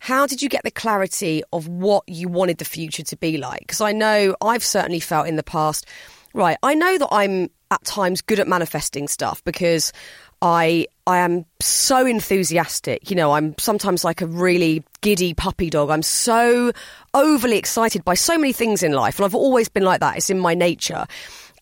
[0.01, 3.59] How did you get the clarity of what you wanted the future to be like?
[3.59, 5.85] Because I know I've certainly felt in the past,
[6.33, 9.93] right, I know that I'm at times good at manifesting stuff because
[10.41, 13.11] I I am so enthusiastic.
[13.11, 15.91] You know, I'm sometimes like a really giddy puppy dog.
[15.91, 16.71] I'm so
[17.13, 20.17] overly excited by so many things in life, and I've always been like that.
[20.17, 21.05] It's in my nature,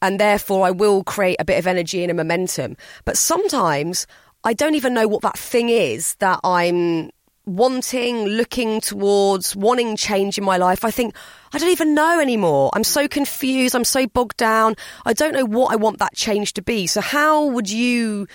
[0.01, 2.77] and therefore I will create a bit of energy and a momentum.
[3.03, 4.07] But sometimes
[4.45, 7.09] I don't even know what that thing is that I'm
[7.55, 10.85] wanting, looking towards, wanting change in my life.
[10.85, 11.15] I think
[11.53, 12.69] I don't even know anymore.
[12.73, 13.75] I'm so confused.
[13.75, 14.75] I'm so bogged down.
[15.05, 16.87] I don't know what I want that change to be.
[16.87, 18.27] So, how would you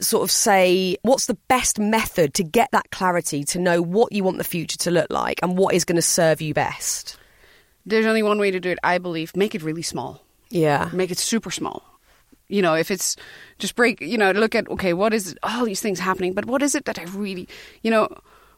[0.00, 4.24] sort of say what's the best method to get that clarity to know what you
[4.24, 7.18] want the future to look like and what is going to serve you best?
[7.86, 9.36] There's only one way to do it, I believe.
[9.36, 10.22] Make it really small.
[10.50, 10.88] Yeah.
[10.92, 11.82] Make it super small.
[12.48, 13.16] You know, if it's
[13.58, 16.62] just break, you know, look at, okay, what is all these things happening, but what
[16.62, 17.48] is it that I really,
[17.82, 18.08] you know,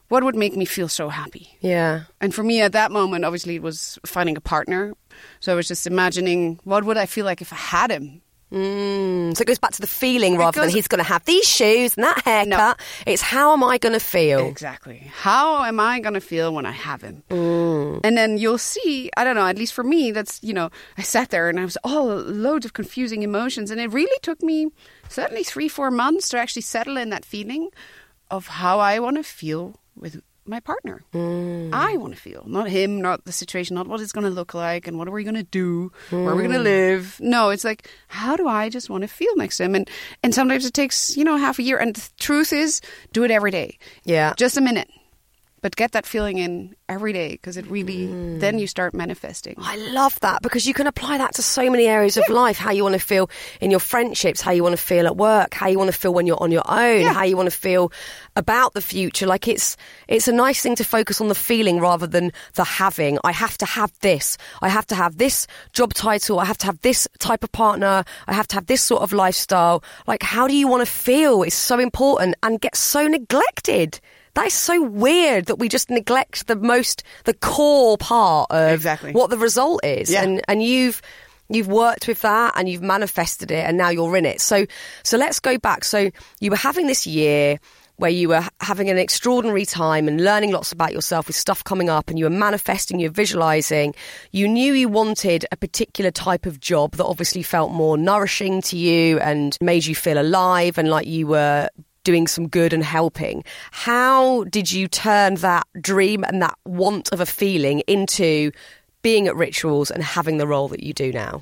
[0.09, 1.57] what would make me feel so happy?
[1.61, 2.03] Yeah.
[2.21, 4.93] And for me at that moment, obviously, it was finding a partner.
[5.39, 8.21] So I was just imagining what would I feel like if I had him?
[8.51, 11.45] Mm, so it goes back to the feeling rather than he's going to have these
[11.45, 12.79] shoes and that haircut.
[13.05, 14.47] It's how am I going to feel?
[14.47, 15.11] Exactly.
[15.13, 17.23] How am I going to feel when I have him?
[17.29, 21.01] And then you'll see, I don't know, at least for me, that's, you know, I
[21.01, 23.69] sat there and I was all loads of confusing emotions.
[23.69, 24.71] And it really took me
[25.09, 27.69] certainly three, four months to actually settle in that feeling
[28.31, 31.03] of how I want to feel with my partner.
[31.13, 31.71] Mm.
[31.73, 34.53] I want to feel, not him, not the situation, not what it's going to look
[34.53, 36.63] like and what are we going to do, where are we going to mm.
[36.63, 37.17] live.
[37.19, 39.75] No, it's like, how do I just want to feel next to him?
[39.75, 39.89] And,
[40.23, 41.77] and sometimes it takes, you know, half a year.
[41.77, 42.81] And the truth is,
[43.11, 44.33] do it every day Yeah.
[44.37, 44.89] just a minute
[45.61, 48.39] but get that feeling in every day because it really mm.
[48.39, 51.85] then you start manifesting I love that because you can apply that to so many
[51.87, 52.57] areas of life.
[52.57, 53.29] How you want to feel
[53.61, 56.13] in your friendships, how you want to feel at work, how you want to feel
[56.13, 57.13] when you're on your own, Yeah.
[57.13, 57.91] how you want to feel
[58.35, 59.27] about the future.
[59.27, 63.17] Like it's it's a nice thing to focus on the feeling rather than the having.
[63.23, 64.37] I have to have this.
[64.61, 66.39] I have to have this job title.
[66.39, 68.03] I have to have this type of partner.
[68.27, 69.83] I have to have this sort of lifestyle.
[70.05, 73.99] Like how do you want to feel is so important and gets so neglected.
[74.37, 79.11] That is so weird that we just neglect the most, the core part of Exactly.
[79.11, 80.11] what the result is.
[80.11, 80.21] Yeah.
[80.21, 81.01] And and you've
[81.49, 84.39] you've worked with that and you've manifested it and now you're in it.
[84.39, 84.67] So
[85.01, 85.83] so let's go back.
[85.83, 87.57] So you were having this year
[87.95, 91.89] where you were having an extraordinary time and learning lots about yourself with stuff coming
[91.89, 93.95] up and you were manifesting, you were visualizing.
[94.31, 98.77] You knew you wanted a particular type of job that obviously felt more nourishing to
[98.77, 101.69] you and made you feel alive and like you were
[102.07, 103.43] doing some good and helping.
[103.71, 108.51] How did you turn that dream and that want of a feeling into
[109.01, 111.41] being at rituals and having the role that you do now?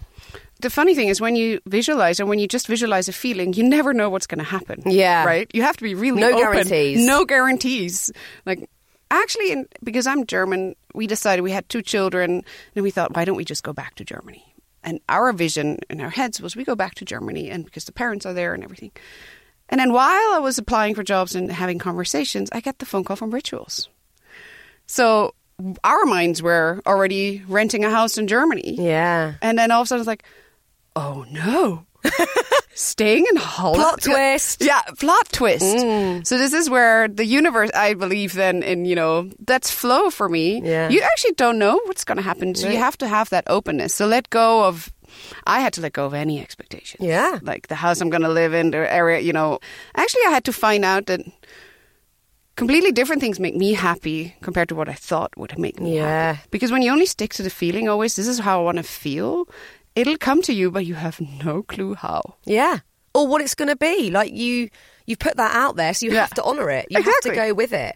[0.62, 3.62] the funny thing is when you visualize and when you just visualize a feeling you
[3.62, 5.25] never know what's going to happen Yeah.
[5.25, 6.39] right you have to be really No open.
[6.39, 7.06] guarantees.
[7.06, 8.10] no guarantees
[8.45, 8.69] like
[9.12, 12.41] actually in, because i'm german we decided we had two children
[12.73, 14.43] and we thought why don't we just go back to germany
[14.82, 17.91] and our vision in our heads was we go back to germany and because the
[17.91, 18.91] parents are there and everything
[19.69, 23.04] and then while i was applying for jobs and having conversations i get the phone
[23.04, 23.89] call from rituals
[24.88, 25.34] so
[25.84, 29.34] our minds were already renting a house in germany Yeah.
[29.41, 30.23] and then all of a sudden it's like,
[30.95, 31.86] oh no.
[32.75, 33.82] Staying in Holland.
[33.82, 34.62] Plot twist.
[34.62, 35.63] Yeah, plot twist.
[35.78, 36.28] Mm.
[36.28, 40.28] So this is where the universe, I believe, then in you know that's flow for
[40.28, 40.62] me.
[40.62, 40.89] Yeah.
[40.89, 43.95] You actually don't know what's going to happen, so you have to have that openness.
[43.95, 44.91] So let go of.
[45.45, 47.04] I had to let go of any expectations.
[47.06, 47.39] Yeah.
[47.41, 49.19] like the house I'm going to live in, the area.
[49.19, 49.60] You know,
[49.95, 51.21] actually, I had to find out that
[52.56, 56.34] completely different things make me happy compared to what I thought would make me Yeah.
[56.34, 56.47] happy.
[56.51, 58.84] Because when you only stick to the feeling always, this is how I want to
[58.84, 59.47] feel,
[59.95, 62.36] it'll come to you, but you have no clue how.
[62.45, 62.80] Yeah.
[63.13, 64.12] or what it's going to be.
[64.12, 64.69] Like you,
[65.06, 66.19] you've put that out there, so you Yeah.
[66.21, 66.86] have to honour it.
[66.89, 67.30] You Exactly.
[67.32, 67.95] have to go with it.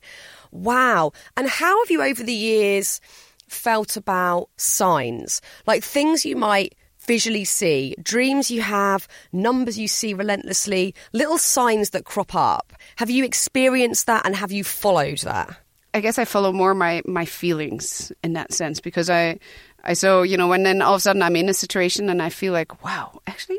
[0.52, 1.12] Wow.
[1.36, 3.02] And how have you over the years
[3.50, 5.42] felt about signs?
[5.68, 6.74] Like things you might
[7.10, 12.72] visually see, dreams you have, numbers you see relentlessly, little signs that crop up.
[12.98, 15.58] Have you experienced that and have you followed that?
[15.96, 19.40] I guess I follow more my my feelings in that sense because I
[19.84, 22.22] I so you know when then all of a sudden I'm in a situation and
[22.22, 23.58] I feel like wow actually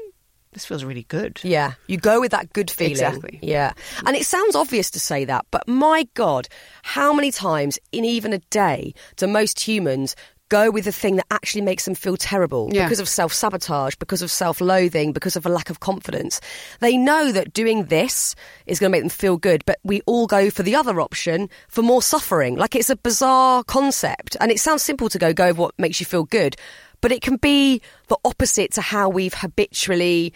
[0.53, 1.41] this feels really good.
[1.43, 2.93] Yeah, you go with that good feeling.
[2.93, 3.39] Exactly.
[3.41, 3.73] Yeah.
[4.05, 6.49] And it sounds obvious to say that, but my God,
[6.83, 10.17] how many times in even a day do most humans
[10.51, 12.85] go with the thing that actually makes them feel terrible Yeah.
[12.85, 16.41] because of self sabotage, because of self loathing, because of a lack of confidence?
[16.81, 18.35] They know that doing this
[18.67, 21.49] is going to make them feel good, but we all go for the other option
[21.69, 22.57] for more suffering.
[22.57, 24.37] Like it's a bizarre concept.
[24.41, 26.57] And it sounds simple to go, go with what makes you feel good.
[27.01, 30.35] But it can be the opposite to how we've habitually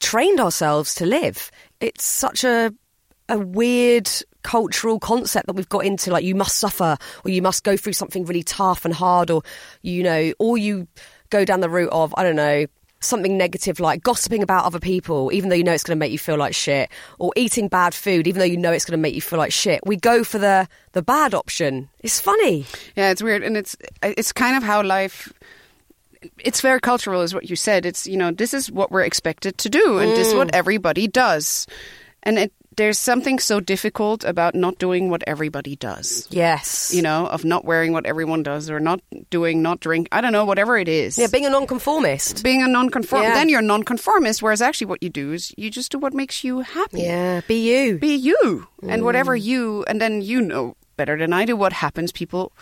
[0.00, 1.50] trained ourselves to live.
[1.80, 2.72] It's such a
[3.28, 4.08] a weird
[4.42, 7.92] cultural concept that we've got into like you must suffer or you must go through
[7.92, 9.42] something really tough and hard or
[9.82, 10.86] you know or you
[11.30, 12.66] go down the route of I don't know
[13.00, 16.10] something negative like gossiping about other people even though you know it's going to make
[16.10, 19.00] you feel like shit or eating bad food even though you know it's going to
[19.00, 23.10] make you feel like shit we go for the the bad option it's funny Yeah,
[23.10, 25.32] it's weird, and it's it's kind of how life.
[26.38, 27.86] It's very cultural, is what you said.
[27.86, 30.54] It's you know this is what we're expected to do, and this is what mm.
[30.54, 31.66] everybody does,
[32.22, 36.26] and it, there's something so difficult about not doing what everybody does.
[36.30, 40.08] yes You know, of not wearing what everyone does, or not doing, not drink.
[40.12, 41.18] I don't know, whatever it is.
[41.18, 43.34] yeah being a nonconformist being a non-conform, Yeah.
[43.34, 44.40] then you're non-conformist.
[44.42, 47.02] Whereas actually, what you do is you just do what makes you happy.
[47.02, 49.42] yeah be you Be you, and whatever Mm.
[49.50, 52.10] you, and then you know better than I do what happens.
[52.12, 52.52] People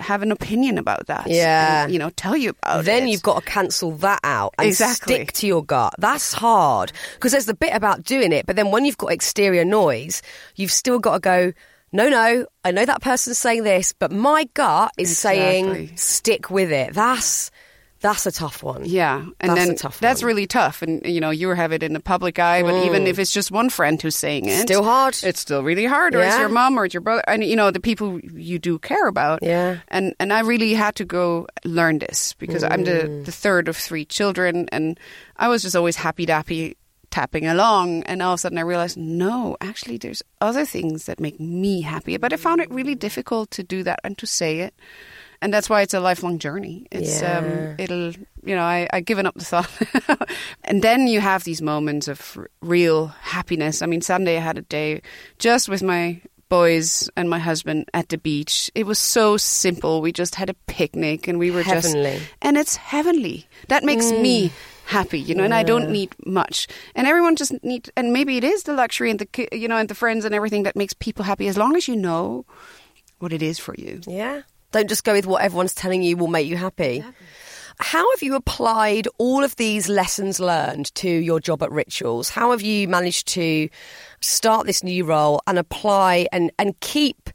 [0.00, 1.26] have an opinion about that.
[1.28, 1.84] Yeah.
[1.84, 3.00] and, you know, tell you about then it.
[3.00, 5.14] Then you've got to cancel that out and Exactly.
[5.14, 5.94] stick to your gut.
[5.98, 9.64] That's hard because there's the bit about doing it, but then when you've got exterior
[9.64, 10.22] noise,
[10.56, 11.52] you've still got to go.
[11.92, 16.70] No, no, I know that person's saying this, but my gut is saying stick with
[16.70, 16.94] it.
[16.94, 17.50] That's
[18.00, 18.82] that's a tough one.
[18.84, 20.28] Yeah, and That's then a tough that's one.
[20.28, 20.82] really tough.
[20.82, 23.50] And you know, you have it in the public eye, but even if it's just
[23.50, 24.62] one friend who's saying it, Mm.
[24.62, 25.16] Still hard.
[25.22, 26.14] It's still really hard.
[26.14, 28.78] Or it's your mom, or it's your brother, and you know the people you do
[28.78, 29.40] care about.
[29.42, 29.78] Yeah.
[29.88, 33.24] and and I really had to go learn this because I'm the Mm.
[33.24, 34.98] the third of three children, and
[35.36, 36.74] I was just always happy dappy
[37.10, 41.18] tapping along and all of a sudden I realized no actually there's other things that
[41.18, 44.60] make me happy but I found it really difficult to do that and to say
[44.60, 44.74] it
[45.42, 46.86] and that's why it's a lifelong journey.
[46.90, 47.38] It's Yeah.
[47.38, 48.12] um, it'll
[48.44, 49.70] you know I I given up the thought,
[50.64, 53.82] and then you have these moments of r- real happiness.
[53.82, 55.02] I mean, Sunday I had a day
[55.38, 58.70] just with my boys and my husband at the beach.
[58.74, 60.00] It was so simple.
[60.02, 62.18] We just had a picnic and we were Heavenly.
[62.18, 63.46] just and it's heavenly.
[63.68, 64.50] That makes me
[64.86, 66.66] happy, you know, and I don't need much.
[66.96, 69.88] And everyone just need and maybe it is the luxury and the you know and
[69.88, 72.44] the friends and everything that makes people happy as long as you know
[73.20, 74.00] what it is for you.
[74.08, 74.42] Yeah.
[74.72, 77.04] Don't just go with what everyone's telling you will make you happy.
[77.78, 82.28] How have you applied all of these lessons learned to your job at Rituals?
[82.28, 83.70] How have you managed to
[84.20, 87.30] start this new role and apply and, and keep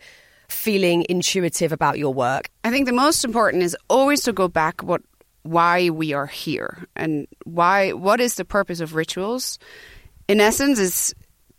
[0.48, 2.52] feeling intuitive about your work?
[2.64, 5.02] I think the most important is always to go back what
[5.42, 9.60] why we are here and why what is the purpose of rituals
[10.28, 11.14] in essence is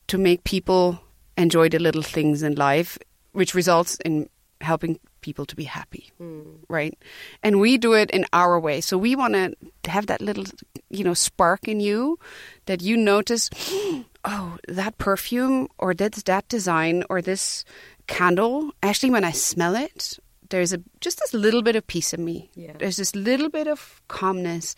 [0.09, 1.01] to make people
[1.39, 2.99] enjoy the little things in life
[3.31, 4.29] which results in
[4.61, 6.45] helping people to be happy mm.
[6.69, 6.95] right?
[7.43, 8.81] And we do it in our way.
[8.81, 10.47] So we want to have that little
[10.91, 12.19] you know spark in you
[12.67, 13.51] that you notice
[14.25, 17.65] oh that perfume or that's that design or this
[18.07, 20.19] candle actually when i smell it
[20.51, 22.51] there's a just this little bit of peace in me.
[22.55, 22.73] Yeah.
[22.79, 24.77] there's this little bit of calmness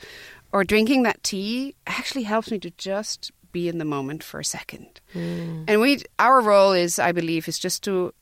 [0.53, 4.45] or drinking that tea actually helps me to just be in the moment for a
[4.45, 5.01] second.
[5.15, 5.65] Mm.
[5.69, 8.13] And we our role is i believe is just to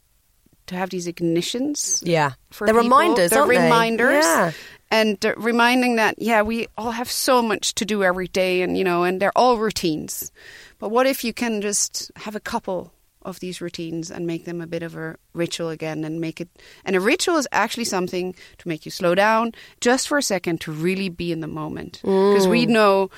[0.66, 2.32] to have these ignitions Yeah.
[2.50, 2.84] for They're people.
[2.84, 3.62] reminders, They're aren't they?
[3.64, 4.24] reminders.
[4.24, 4.52] Yeah.
[4.90, 8.84] And reminding that, yeah, we all have so much to do every day and, you
[8.84, 10.30] know, and they're all routines.
[10.78, 14.60] But what if you can just have a couple of these routines and make them
[14.60, 16.48] a bit of a ritual again and make it,
[16.84, 19.50] and a ritual is actually something to make you slow down
[19.80, 22.00] just for a second to really be in the moment.
[22.04, 22.32] Mm.
[22.32, 23.10] Because we know,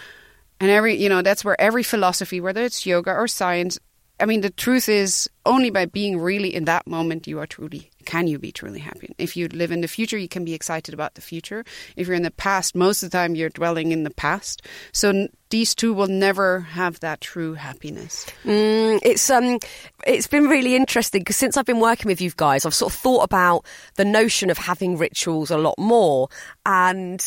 [0.61, 3.79] and every, you know, that's where every philosophy, whether it's yoga or science,
[4.21, 7.91] I mean, the truth is, only by being really in that moment, you are truly,
[8.05, 9.15] can you be truly happy.
[9.17, 11.65] If you live in the future, you can be excited about the future.
[11.97, 14.63] If you're in the past, most of the time you're dwelling in the past.
[14.93, 18.27] So these two will never have that true happiness.
[18.45, 19.59] Mm, it's um,
[20.07, 22.99] it's been really interesting because since I've been working with you guys, I've sort of
[22.99, 23.65] thought about
[23.95, 26.29] the notion of having rituals a lot more,
[26.67, 27.27] and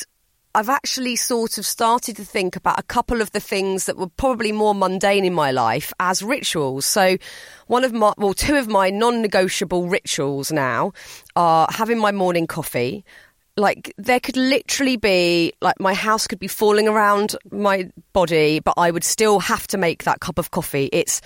[0.53, 4.07] I've actually sort of started to think about a couple of the things that were
[4.07, 6.85] probably more mundane in my life as rituals.
[6.85, 7.17] So,
[7.67, 10.91] one of my, well, two of my non negotiable rituals now
[11.35, 13.05] are having my morning coffee.
[13.55, 18.73] Like, there could literally be, like, my house could be falling around my body, but
[18.77, 20.89] I would still have to make that cup of coffee.
[20.91, 21.21] It's,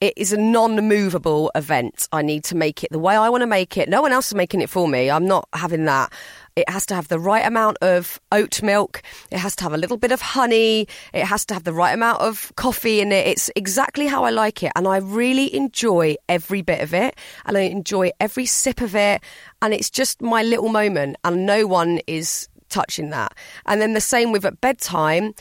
[0.00, 2.08] it is a non-movable event.
[2.12, 3.88] I need to make it the way I want to make it.
[3.88, 5.10] No one else is making it for me.
[5.10, 6.12] I'm not having that.
[6.56, 9.02] It has to have the right amount of oat milk.
[9.30, 10.88] It has to have a little bit of honey.
[11.12, 13.26] It has to have the right amount of coffee in it.
[13.26, 14.72] It's exactly how I like it.
[14.76, 17.16] And I really enjoy every bit of it.
[17.46, 19.22] And I enjoy every sip of it.
[19.62, 21.16] And it's just my little moment.
[21.24, 23.34] And no one is touching that.
[23.66, 25.34] And then the same with at bedtime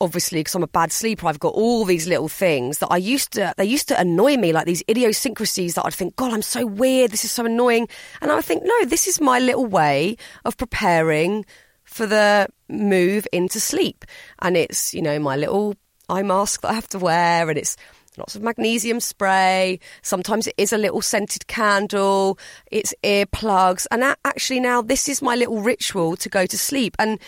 [0.00, 3.32] obviously because I'm a bad sleeper, I've got all these little things that I used
[3.32, 6.66] to they used to annoy me, like these idiosyncrasies that I'd think, God, I'm so
[6.66, 7.88] weird, this is so annoying.
[8.20, 11.44] And I would think, no, this is my little way of preparing
[11.84, 14.04] for the move into sleep.
[14.40, 15.76] And it's, you know, my little
[16.08, 17.76] eye mask that I have to wear and it's
[18.18, 19.78] lots of magnesium spray.
[20.02, 22.38] Sometimes it is a little scented candle.
[22.70, 23.86] It's earplugs.
[23.90, 26.96] And actually now this is my little ritual to go to sleep.
[26.98, 27.18] And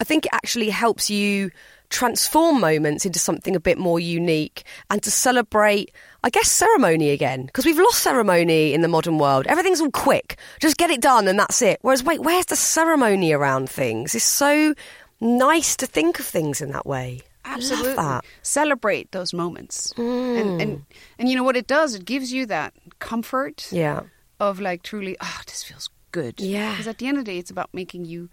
[0.00, 1.50] I think it actually helps you
[1.90, 5.90] transform moments into something a bit more unique and to celebrate,
[6.22, 7.46] I guess, ceremony again.
[7.46, 9.46] Because we've lost ceremony in the modern world.
[9.46, 10.38] Everything's all quick.
[10.60, 11.78] Just get it done and that's it.
[11.82, 14.14] Whereas, wait, where's the ceremony around things?
[14.14, 14.74] It's so
[15.20, 17.20] nice to think of things in that way.
[17.44, 17.94] Absolutely.
[17.94, 18.24] that.
[18.42, 19.92] Celebrate those moments.
[19.96, 20.82] And, and mm.
[21.18, 21.94] and you know what it does?
[21.94, 24.02] It gives you that comfort Yeah.
[24.38, 26.38] of like truly, oh, this feels good.
[26.40, 26.72] Yeah.
[26.72, 28.28] Because at the end of the day, it's about making you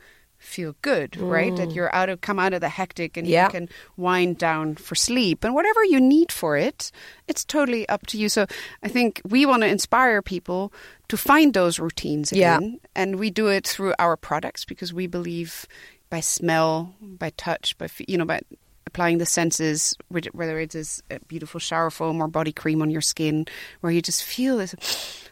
[0.46, 1.56] feel good, right?
[1.56, 1.76] That mm.
[1.76, 3.46] you're out of come out of the hectic and Yeah.
[3.46, 6.92] you can wind down for sleep and whatever you need for it,
[7.28, 8.30] it's totally up to you.
[8.30, 8.46] So
[8.84, 10.72] I think we want to inspire people
[11.10, 12.58] to find those routines Yeah.
[12.58, 15.66] again, and we do it through our products because we believe
[16.10, 18.42] by smell, by touch, by you know by
[18.88, 23.02] applying the senses, whether it is a beautiful shower foam or body cream on your
[23.02, 23.46] skin,
[23.82, 24.74] where you just feel this.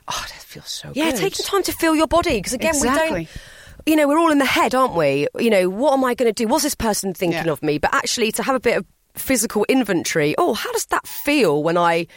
[0.07, 1.13] Oh, that feels so Yeah, good.
[1.13, 3.23] Yeah, take the time to feel your body because again, we Exactly.
[3.25, 3.37] don't.
[3.85, 5.27] You know, we're all in the head, aren't we?
[5.37, 6.47] You know, what am I going to do?
[6.47, 7.51] What's this person thinking Yeah.
[7.51, 7.77] of me?
[7.77, 10.33] But actually, to have a bit of physical inventory.
[10.37, 12.07] Oh, how does that feel when I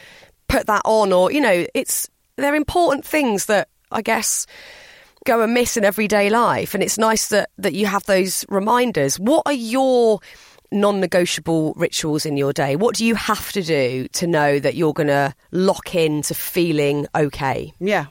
[0.48, 1.12] put that on?
[1.12, 4.46] Or you know, it's they're important things that I guess
[5.24, 9.18] go amiss in everyday life, and it's nice that that you have those reminders.
[9.18, 10.20] What are your
[10.72, 12.76] non-negotiable rituals in your day?
[12.76, 16.34] What do you have to do to know that you're going to lock in to
[16.34, 17.72] feeling okay?
[17.78, 18.06] Yeah.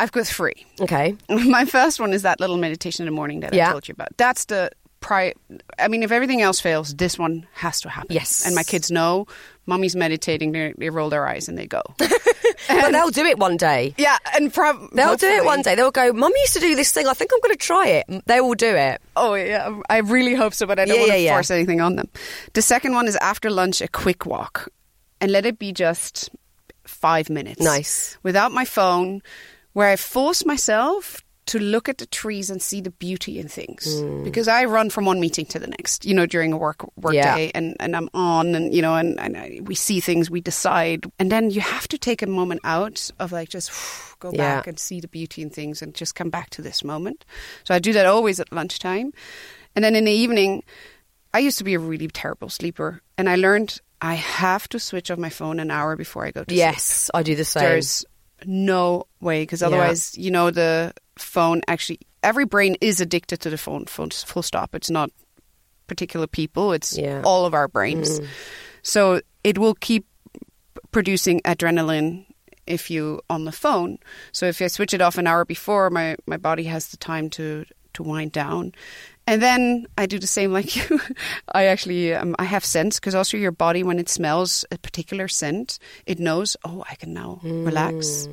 [0.00, 0.66] I've got three.
[0.80, 1.16] Okay.
[1.30, 3.68] My first one is that little meditation in the morning that Yeah.
[3.68, 4.16] I told you about.
[4.16, 4.70] That's the
[5.00, 5.34] pri
[5.78, 8.08] I mean, if everything else fails, this one has to happen.
[8.14, 8.44] Yes.
[8.46, 9.26] And my kids know,
[9.66, 11.82] mommy's meditating, they, they roll their eyes and they go.
[11.98, 13.94] but they'll do it one day.
[13.98, 15.74] yeah, and prob- They'll do it one day.
[15.74, 17.06] They'll go, Mum used to do this thing.
[17.06, 18.06] I think I'm going to try it.
[18.26, 19.00] They will do it.
[19.16, 21.34] Oh yeah, I really hope so, but I don't Yeah, want to yeah, yeah.
[21.34, 22.08] force anything on them.
[22.54, 24.68] The second one is after lunch, a quick walk,
[25.20, 26.30] and let it be just
[26.84, 27.60] five minutes.
[27.60, 28.16] Nice.
[28.22, 29.22] Without my phone,
[29.74, 34.00] where I force myself to look at the trees and see the beauty in things
[34.00, 34.24] Hmm.
[34.24, 37.12] because I run from one meeting to the next, you know, during a work work
[37.14, 37.34] Yeah.
[37.36, 40.40] day, and, and I'm on, and you know, and, and I, we see things, we
[40.40, 43.70] decide, and then you have to take a moment out of like just
[44.20, 44.56] go Yeah.
[44.56, 47.26] back and see the beauty in things, and just come back to this moment.
[47.64, 49.12] So I do that always at lunchtime,
[49.76, 50.62] and then in the evening,
[51.34, 55.10] I used to be a really terrible sleeper, and I learned I have to switch
[55.10, 56.58] off my phone an hour before I go to sleep.
[56.58, 57.64] Yes, I do the same.
[57.64, 58.04] There's
[58.44, 63.58] no way because otherwise, you know, the phone actually every brain is addicted to the
[63.58, 63.84] phone.
[63.86, 64.74] Full, full stop.
[64.74, 65.10] It's not
[65.86, 66.72] particular people.
[66.72, 67.22] It's Yeah.
[67.24, 68.18] all of our brains.
[68.18, 68.26] Mm.
[68.82, 70.06] So it will keep
[70.90, 72.26] producing adrenaline
[72.66, 73.98] if you on the phone.
[74.32, 77.28] So if I switch it off an hour before, my my body has the time
[77.30, 77.64] to
[77.94, 78.72] to wind down.
[79.26, 81.00] And then I do the same like you.
[81.52, 85.28] I actually um, I have scents because also your body when it smells a particular
[85.28, 88.28] scent, it knows oh I can now relax.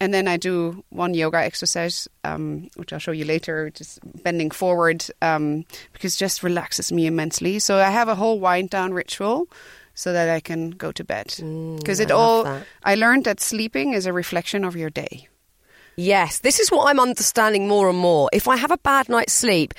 [0.00, 4.50] And then I do one yoga exercise, um, which I'll show you later, just bending
[4.50, 7.60] forward, um, because it just relaxes me immensely.
[7.60, 9.48] So I have a whole wind down ritual
[9.94, 11.32] so that I can go to bed.
[11.78, 12.66] Because it I all, that.
[12.82, 15.28] I learned that sleeping is a reflection of your day.
[15.96, 18.28] Yes, this is what I'm understanding more and more.
[18.32, 19.74] If I have a bad night's sleep,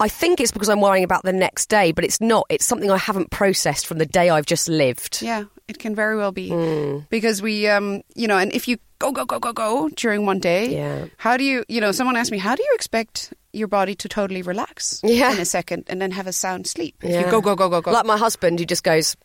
[0.00, 2.46] I think it's because I'm worrying about the next day, but it's not.
[2.48, 5.20] It's something I haven't processed from the day I've just lived.
[5.22, 6.48] Yeah, it can very well be.
[6.48, 7.00] Hmm.
[7.10, 10.38] Because we, um, you know, and if you go, go, go, go, go during one
[10.40, 11.06] day, Yeah.
[11.18, 14.08] how do you, you know, someone asked me, how do you expect your body to
[14.08, 15.32] totally relax Yeah.
[15.32, 16.96] in a second and then have a sound sleep?
[17.02, 17.24] If Yeah.
[17.26, 17.90] you go, go, go, go, go.
[17.92, 19.16] Like my husband, who just goes,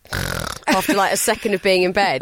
[0.68, 2.22] after like a second of being in bed.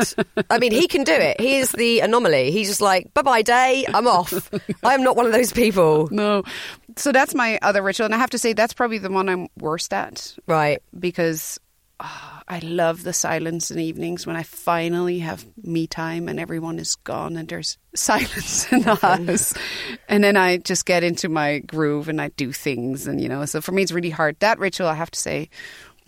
[0.50, 1.40] I mean, he can do it.
[1.40, 2.52] He is the anomaly.
[2.52, 4.50] He's just like, bye bye, day, I'm off.
[4.84, 6.08] I am not one of those people.
[6.12, 6.44] No.
[6.98, 8.06] So that's my other ritual.
[8.06, 10.82] And I have to say, that's probably the one I'm worst at Right.
[10.98, 11.60] because
[12.00, 16.78] ah, I love the silence in evenings when I finally have me time and everyone
[16.78, 19.54] is gone and there's silence in the house.
[20.10, 23.08] And then I just get into my groove and I do things.
[23.08, 24.38] And, you know, so for me, it's really hard.
[24.40, 25.50] That ritual, I have to say,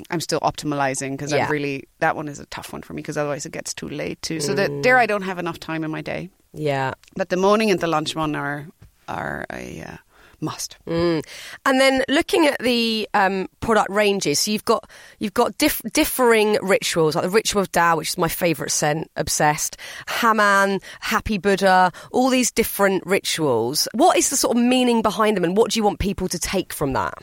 [0.10, 1.46] I'm still optimizing because Yeah.
[1.46, 3.90] I'm really, that one is a tough one for me because otherwise it gets too
[3.90, 4.40] late too.
[4.40, 6.30] So that there I don't have enough time in my day.
[6.54, 6.94] Yeah.
[7.16, 8.68] But the morning and the lunch one are,
[9.08, 9.98] are a uh,
[10.42, 10.78] must.
[10.88, 11.26] Mm.
[11.66, 14.90] And then looking at the um, product ranges, so you've got
[15.20, 19.10] you've got diff- differing rituals, like the ritual of Dao, which is my favourite scent,
[19.16, 19.78] obsessed,
[20.08, 23.88] Hammam, Happy Buddha, all these different rituals.
[23.94, 26.40] What is the sort of meaning behind them, and what do you want people to
[26.40, 27.16] take from that?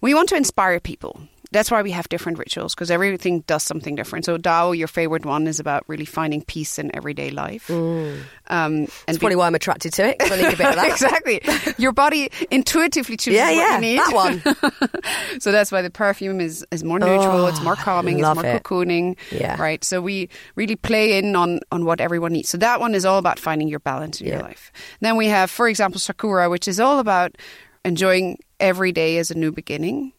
[0.00, 1.20] We want to inspire people.
[1.52, 4.24] That's why we have different rituals because everything does something different.
[4.24, 7.70] So Dao, your favorite one, is about really finding peace in everyday life.
[7.70, 8.16] Um,
[8.48, 10.16] and That's probably why I'm attracted to it.
[10.20, 10.88] I need a bit of that.
[10.90, 11.40] exactly.
[11.78, 13.98] Your body intuitively chooses Yeah, what yeah, you need.
[13.98, 15.40] that one.
[15.40, 18.62] so that's why the perfume is, is more neutral, it's more calming, it's more it.
[18.62, 19.16] cocooning.
[19.30, 19.60] Yeah.
[19.60, 19.82] Right.
[19.84, 22.48] So we really play in on, on what everyone needs.
[22.48, 24.42] So that one is all about finding your balance in your Yeah.
[24.42, 24.72] life.
[25.00, 27.36] Then we have, for example, Sakura, which is all about
[27.84, 30.12] enjoying every day as a new beginning.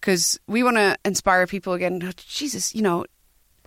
[0.00, 2.00] Because we want to inspire people again.
[2.04, 3.04] "Oh, Jesus, you know,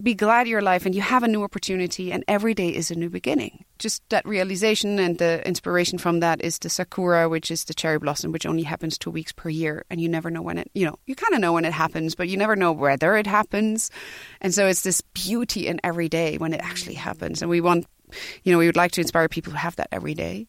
[0.02, 2.96] be glad you're alive and you have a new opportunity and every day is a
[2.96, 3.66] new beginning.
[3.78, 8.00] Just that realization and the inspiration from that is the sakura, which is the cherry
[8.00, 10.86] blossom, which only happens two weeks per year and you never know when it, you
[10.86, 13.92] know, you kind of know when it happens, but you never know whether it happens.
[14.40, 17.42] And so it's this beauty in every day when it actually happens.
[17.42, 17.86] And we want,
[18.44, 20.48] you know, we would like to inspire people to have that every day.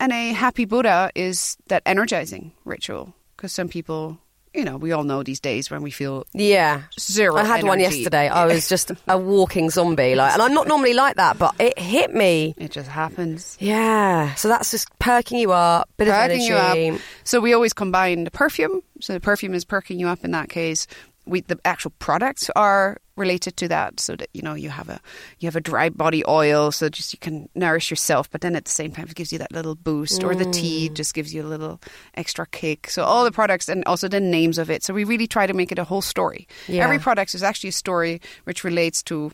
[0.00, 4.18] And a happy Buddha is that energizing ritual because some people,
[4.54, 6.82] you know, we all know these days when we feel Yeah.
[6.98, 7.36] zero.
[7.36, 8.28] I had one yesterday.
[8.28, 11.78] I was just a walking zombie, like, and I'm not normally like that, but it
[11.78, 12.54] hit me.
[12.56, 13.56] It just happens.
[13.60, 14.34] Yeah.
[14.34, 16.84] So that's just perking you up, bit Perking of energy.
[16.84, 17.00] you up.
[17.24, 18.82] So we always combine the perfume.
[19.00, 20.86] So the perfume is perking you up in that case.
[21.28, 25.00] We, the actual products are related to that, so that you know you have a
[25.40, 28.64] you have a dry body oil, so just you can nourish yourself, but then at
[28.64, 30.22] the same time it gives you that little boost.
[30.24, 30.52] Or the Mm.
[30.52, 31.80] tea just gives you a little
[32.14, 32.88] extra kick.
[32.90, 34.82] So all the products and also the names of it.
[34.84, 36.46] So we really try to make it a whole story.
[36.68, 36.84] Yeah.
[36.84, 39.32] Every product is actually a story which relates to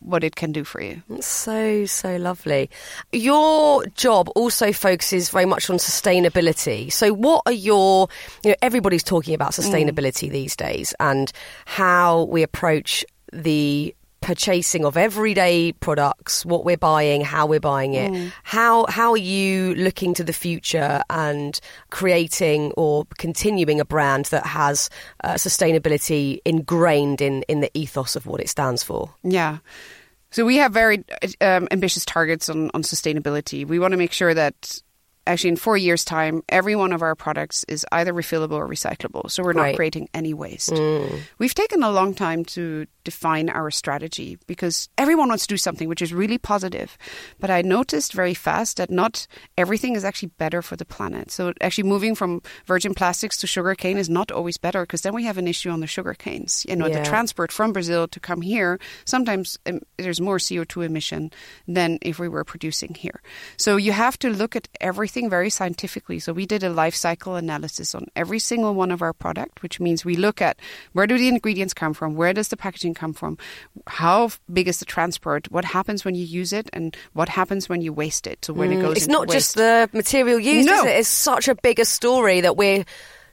[0.00, 1.02] what it can do for you.
[1.20, 2.70] So so lovely.
[3.12, 6.92] Your job also focuses very much on sustainability.
[6.92, 8.08] So, what are your?
[8.44, 9.64] You know, everybody's talking about mm.
[9.64, 11.32] sustainability these days, and
[11.64, 18.32] how we approach the purchasing of everyday products, what we're buying, how we're buying it.
[18.42, 21.58] How how are you looking to the future and
[21.90, 24.90] creating or continuing a brand that has
[25.22, 29.14] uh, sustainability ingrained in in the ethos of what it stands for?
[29.22, 29.58] Yeah.
[30.30, 31.04] So we have very
[31.40, 33.66] um, ambitious targets on, on sustainability.
[33.66, 34.82] We want to make sure that
[35.26, 39.30] actually in four years' time, every one of our products is either refillable or recyclable.
[39.30, 39.76] So we're not Right.
[39.76, 40.72] creating any waste.
[41.38, 45.88] We've taken a long time to define our strategy because everyone wants to do something
[45.88, 46.98] which is really positive.
[47.38, 51.30] But I noticed very fast that not everything is actually better for the planet.
[51.30, 55.24] So actually moving from virgin plastics to sugarcane is not always better because then we
[55.24, 56.66] have an issue on the sugar canes.
[56.68, 56.98] You know, Yeah.
[56.98, 61.30] the transport from Brazil to come here, sometimes um, there's more CO2 emission
[61.68, 63.20] than if we were producing here.
[63.56, 66.18] So you have to look at everything very scientifically.
[66.20, 69.80] So we did a life cycle analysis on every single one of our product, which
[69.80, 70.58] means we look at
[70.92, 73.38] where do the ingredients come from, where does the packaging come from,
[73.86, 77.80] how big is the transport, what happens when you use it, and what happens when
[77.80, 78.44] you waste it.
[78.44, 80.80] So when it goes, Mm, It's not just the material used, No.
[80.80, 80.96] is it?
[80.98, 82.84] It's such a bigger story that we're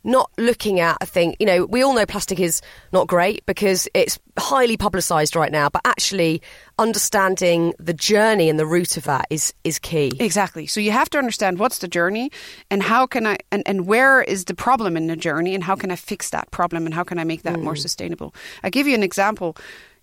[0.04, 0.98] not looking at.
[1.02, 1.36] a thing.
[1.40, 5.70] you know, we all know plastic is not great because it's highly publicised right now,
[5.70, 6.42] but actually
[6.78, 10.12] understanding the journey and the root of that is, is key.
[10.20, 10.68] Exactly.
[10.68, 12.32] So you have to understand what's the journey
[12.70, 15.76] and how can I and, and where is the problem in the journey and how
[15.76, 17.80] can I fix that problem and how can I make that more mm.
[17.80, 18.34] sustainable.
[18.64, 19.56] I give you an example.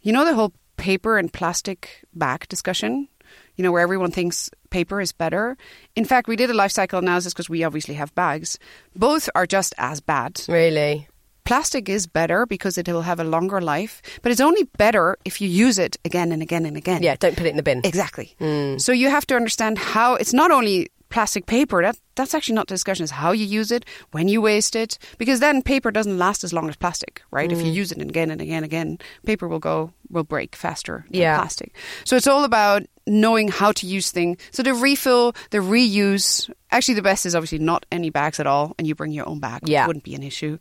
[0.02, 3.08] You know the whole paper and plastic bag discussion?
[3.56, 5.56] You know, where everyone thinks paper is better.
[5.96, 8.58] In fact, we did a life cycle analysis because we obviously have bags.
[8.96, 10.40] Both are just as bad.
[10.48, 11.08] Really?
[11.44, 15.40] Plastic is better because it will have a longer life, but it's only better if
[15.40, 17.02] you use it again and again and again.
[17.02, 17.80] Yeah, don't put it in the bin.
[17.84, 18.36] Exactly.
[18.40, 18.80] Mm.
[18.80, 21.82] So you have to understand how it's not only plastic paper.
[21.82, 23.04] That that's actually not the discussion.
[23.04, 26.52] Is how you use it, when you waste it, because then paper doesn't last as
[26.52, 27.50] long as plastic, right?
[27.50, 27.74] If you mm.
[27.74, 31.38] use it again and again and again, paper will go will break faster than Yeah.
[31.38, 31.74] plastic.
[32.04, 34.38] So it's all about knowing how to use things.
[34.52, 36.50] So the refill, the reuse.
[36.70, 39.40] Actually, the best is obviously not any bags at all, and you bring your own
[39.40, 39.68] bag.
[39.68, 39.86] Yeah.
[39.86, 40.58] wouldn't be an issue.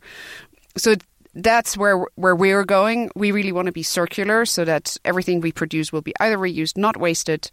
[0.76, 0.96] So
[1.34, 3.10] that's where where we're going.
[3.14, 6.76] We really want to be circular, so that everything we produce will be either reused,
[6.76, 7.50] not wasted,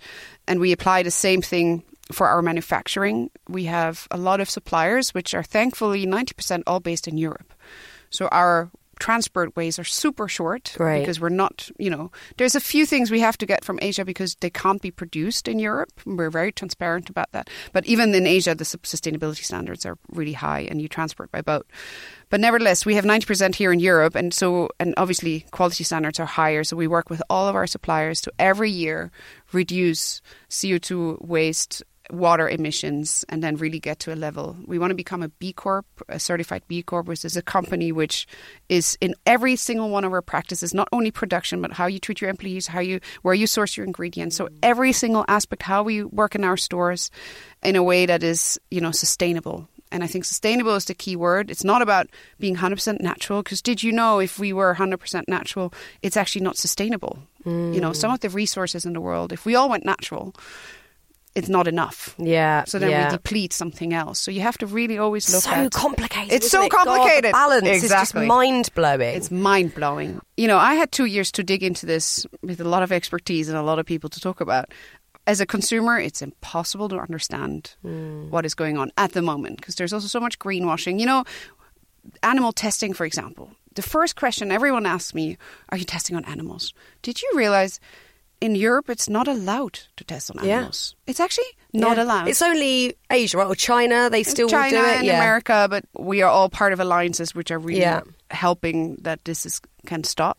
[0.48, 3.30] and we apply the same thing for our manufacturing.
[3.48, 7.54] We have a lot of suppliers, which are thankfully ninety percent all based in Europe.
[8.10, 11.00] So our transport ways are super short Great.
[11.00, 14.06] because we're not, you know, there's a few things we have to get from Asia
[14.06, 15.92] because they can't be produced in Europe.
[16.06, 17.50] We're very transparent about that.
[17.74, 21.68] But even in Asia, the sustainability standards are really high and you transport by boat.
[22.30, 24.16] But nevertheless, we have 90% here in Europe.
[24.16, 26.64] And so, and obviously, quality standards are higher.
[26.64, 29.12] So we work with all of our suppliers to every year
[29.54, 34.56] reduce CO2 waste water emissions and then really get to a level.
[34.66, 37.92] We want to become a B Corp, a certified B Corp, which is a company
[37.92, 38.28] which
[38.70, 42.22] is in every single one of our practices, not only production, but how you treat
[42.22, 44.36] your employees, how you where you source your ingredients.
[44.36, 44.58] So mm.
[44.64, 47.12] every single aspect, how we work in our stores
[47.64, 49.68] in a way that is, you know, sustainable.
[49.90, 51.50] And I think sustainable is the key word.
[51.50, 52.08] It's not about
[52.40, 56.58] being 100% natural, because did you know if we were 100% natural, it's actually not
[56.58, 57.20] sustainable?
[57.46, 58.16] You know, some mm.
[58.16, 60.36] of the resources in the world, if we all went natural,
[61.38, 62.16] it's not enough.
[62.18, 62.64] Yeah.
[62.64, 63.06] So then yeah.
[63.06, 64.18] we deplete something else.
[64.18, 66.34] So you have to really always look so at complicated.
[66.34, 66.72] It's so it?
[66.72, 67.32] God, complicated.
[67.32, 69.16] balance is just mind blowing.
[69.16, 70.20] It's mind blowing.
[70.36, 73.50] You know, I had two years to dig into this with a lot of expertise
[73.50, 74.72] and a lot of people to talk about.
[75.28, 78.32] As a consumer, it's impossible to understand hmm.
[78.32, 81.00] what is going on at the moment because there's also so much greenwashing.
[81.00, 81.24] You know,
[82.24, 83.52] animal testing, for example.
[83.76, 85.38] The first question everyone asks me
[85.70, 86.74] Are you testing on animals?
[87.04, 87.80] Did you realize
[88.42, 90.96] in Europe it's not allowed to test on animals.
[91.06, 91.12] Yeah.
[91.12, 92.04] It's actually not Yeah.
[92.04, 92.28] allowed.
[92.28, 93.48] It's only Asia, right?
[93.48, 94.10] Or China.
[94.10, 94.98] They still China do it.
[94.98, 95.18] and yeah.
[95.18, 98.02] America, but we are all part of alliances which are really Yeah.
[98.32, 100.38] helping that this is, can stop.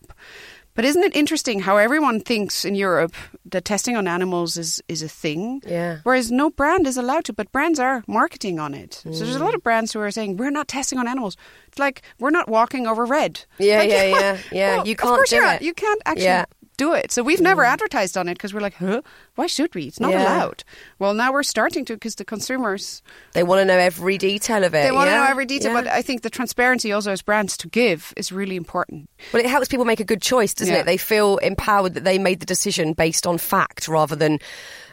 [0.75, 3.13] But isn't it interesting how everyone thinks in Europe
[3.47, 5.61] that testing on animals is, is a thing?
[5.67, 5.99] Yeah.
[6.05, 8.95] Whereas no brand is allowed to, but brands are marketing on it.
[9.03, 9.19] So Mm.
[9.19, 11.37] there's a lot of brands who are saying, we're not testing on animals.
[11.67, 13.41] It's like, we're not walking over red.
[13.59, 14.77] Yeah, Like, yeah, yeah, yeah.
[14.77, 15.57] well, You can't course do you're not.
[15.57, 15.63] it.
[15.63, 16.45] You can't actually Yeah.
[16.79, 16.85] Mm.
[16.87, 17.13] do it.
[17.13, 19.03] So we've never advertised on it because we're like, huh?
[19.35, 19.85] Why should we?
[19.85, 20.23] It's not Yeah.
[20.23, 20.65] allowed.
[20.99, 23.03] Well, now we're starting to because the consumers
[23.35, 24.83] They want to know every detail of it.
[24.85, 25.25] they want to yeah?
[25.25, 25.83] know every detail, Yeah.
[25.83, 29.11] but I think the transparency also as brands to give is really important.
[29.33, 30.87] Well, it helps people make a good choice, doesn't it?
[30.87, 34.39] They feel empowered that they made the decision based on fact rather than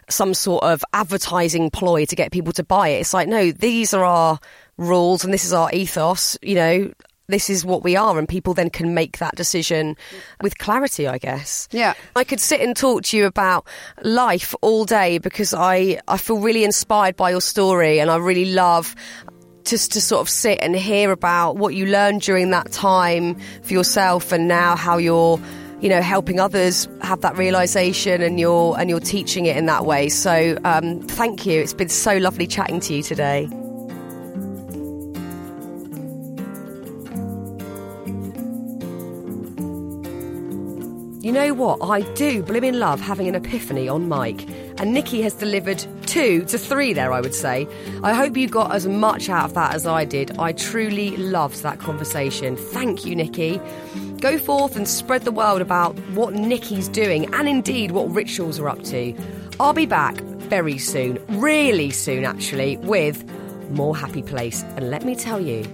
[0.09, 2.99] some sort of advertising ploy to get people to buy it.
[3.01, 4.39] It's like, no, these are our
[4.77, 6.91] rules and this is our ethos, you know.
[7.28, 9.97] This is what we are, and people then can make that decision
[10.41, 11.67] with clarity, I guess.
[11.71, 11.95] Yeah.
[12.15, 13.65] I could sit and talk to you about
[14.03, 18.53] life all day because I, I feel really inspired by your story and I really
[18.53, 18.95] love
[19.65, 23.73] just to sort of sit and hear about what you learned during that time for
[23.73, 25.39] yourself and now how you're
[25.82, 29.86] you know helping others have that realization and you're and you're teaching it in that
[29.86, 33.49] way so um, thank you it's been so lovely chatting to you today
[41.26, 41.80] You know what?
[41.82, 44.47] I do blimmin' love having an epiphany on mic.
[44.78, 47.67] And Nikki has delivered two to three there, I would say.
[48.03, 50.38] I hope you got as much out of that as I did.
[50.38, 52.55] I truly loved that conversation.
[52.55, 53.59] Thank you, Nikki.
[54.19, 58.69] Go forth and spread the word about what Nikki's doing and indeed what rituals are
[58.69, 59.15] up to.
[59.59, 63.28] I'll be back very soon, really soon actually, with
[63.71, 64.61] more Happy Place.
[64.76, 65.65] And let me tell you,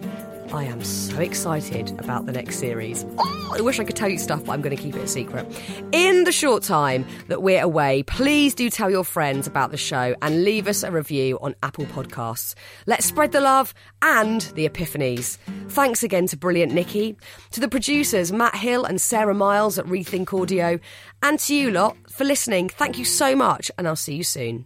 [0.53, 3.05] I am so excited about the next series.
[3.17, 5.07] Oh, I wish I could tell you stuff, but I'm going to keep it a
[5.07, 5.47] secret.
[5.93, 10.13] In the short time that we're away, please do tell your friends about the show
[10.21, 12.53] and leave us a review on Apple Podcasts.
[12.85, 15.37] Let's spread the love and the epiphanies.
[15.69, 17.15] Thanks again to brilliant Nikki,
[17.51, 20.79] to the producers Matt Hill and Sarah Miles at Rethink Audio,
[21.23, 22.67] and to you lot for listening.
[22.67, 24.65] Thank you so much, and I'll see you soon.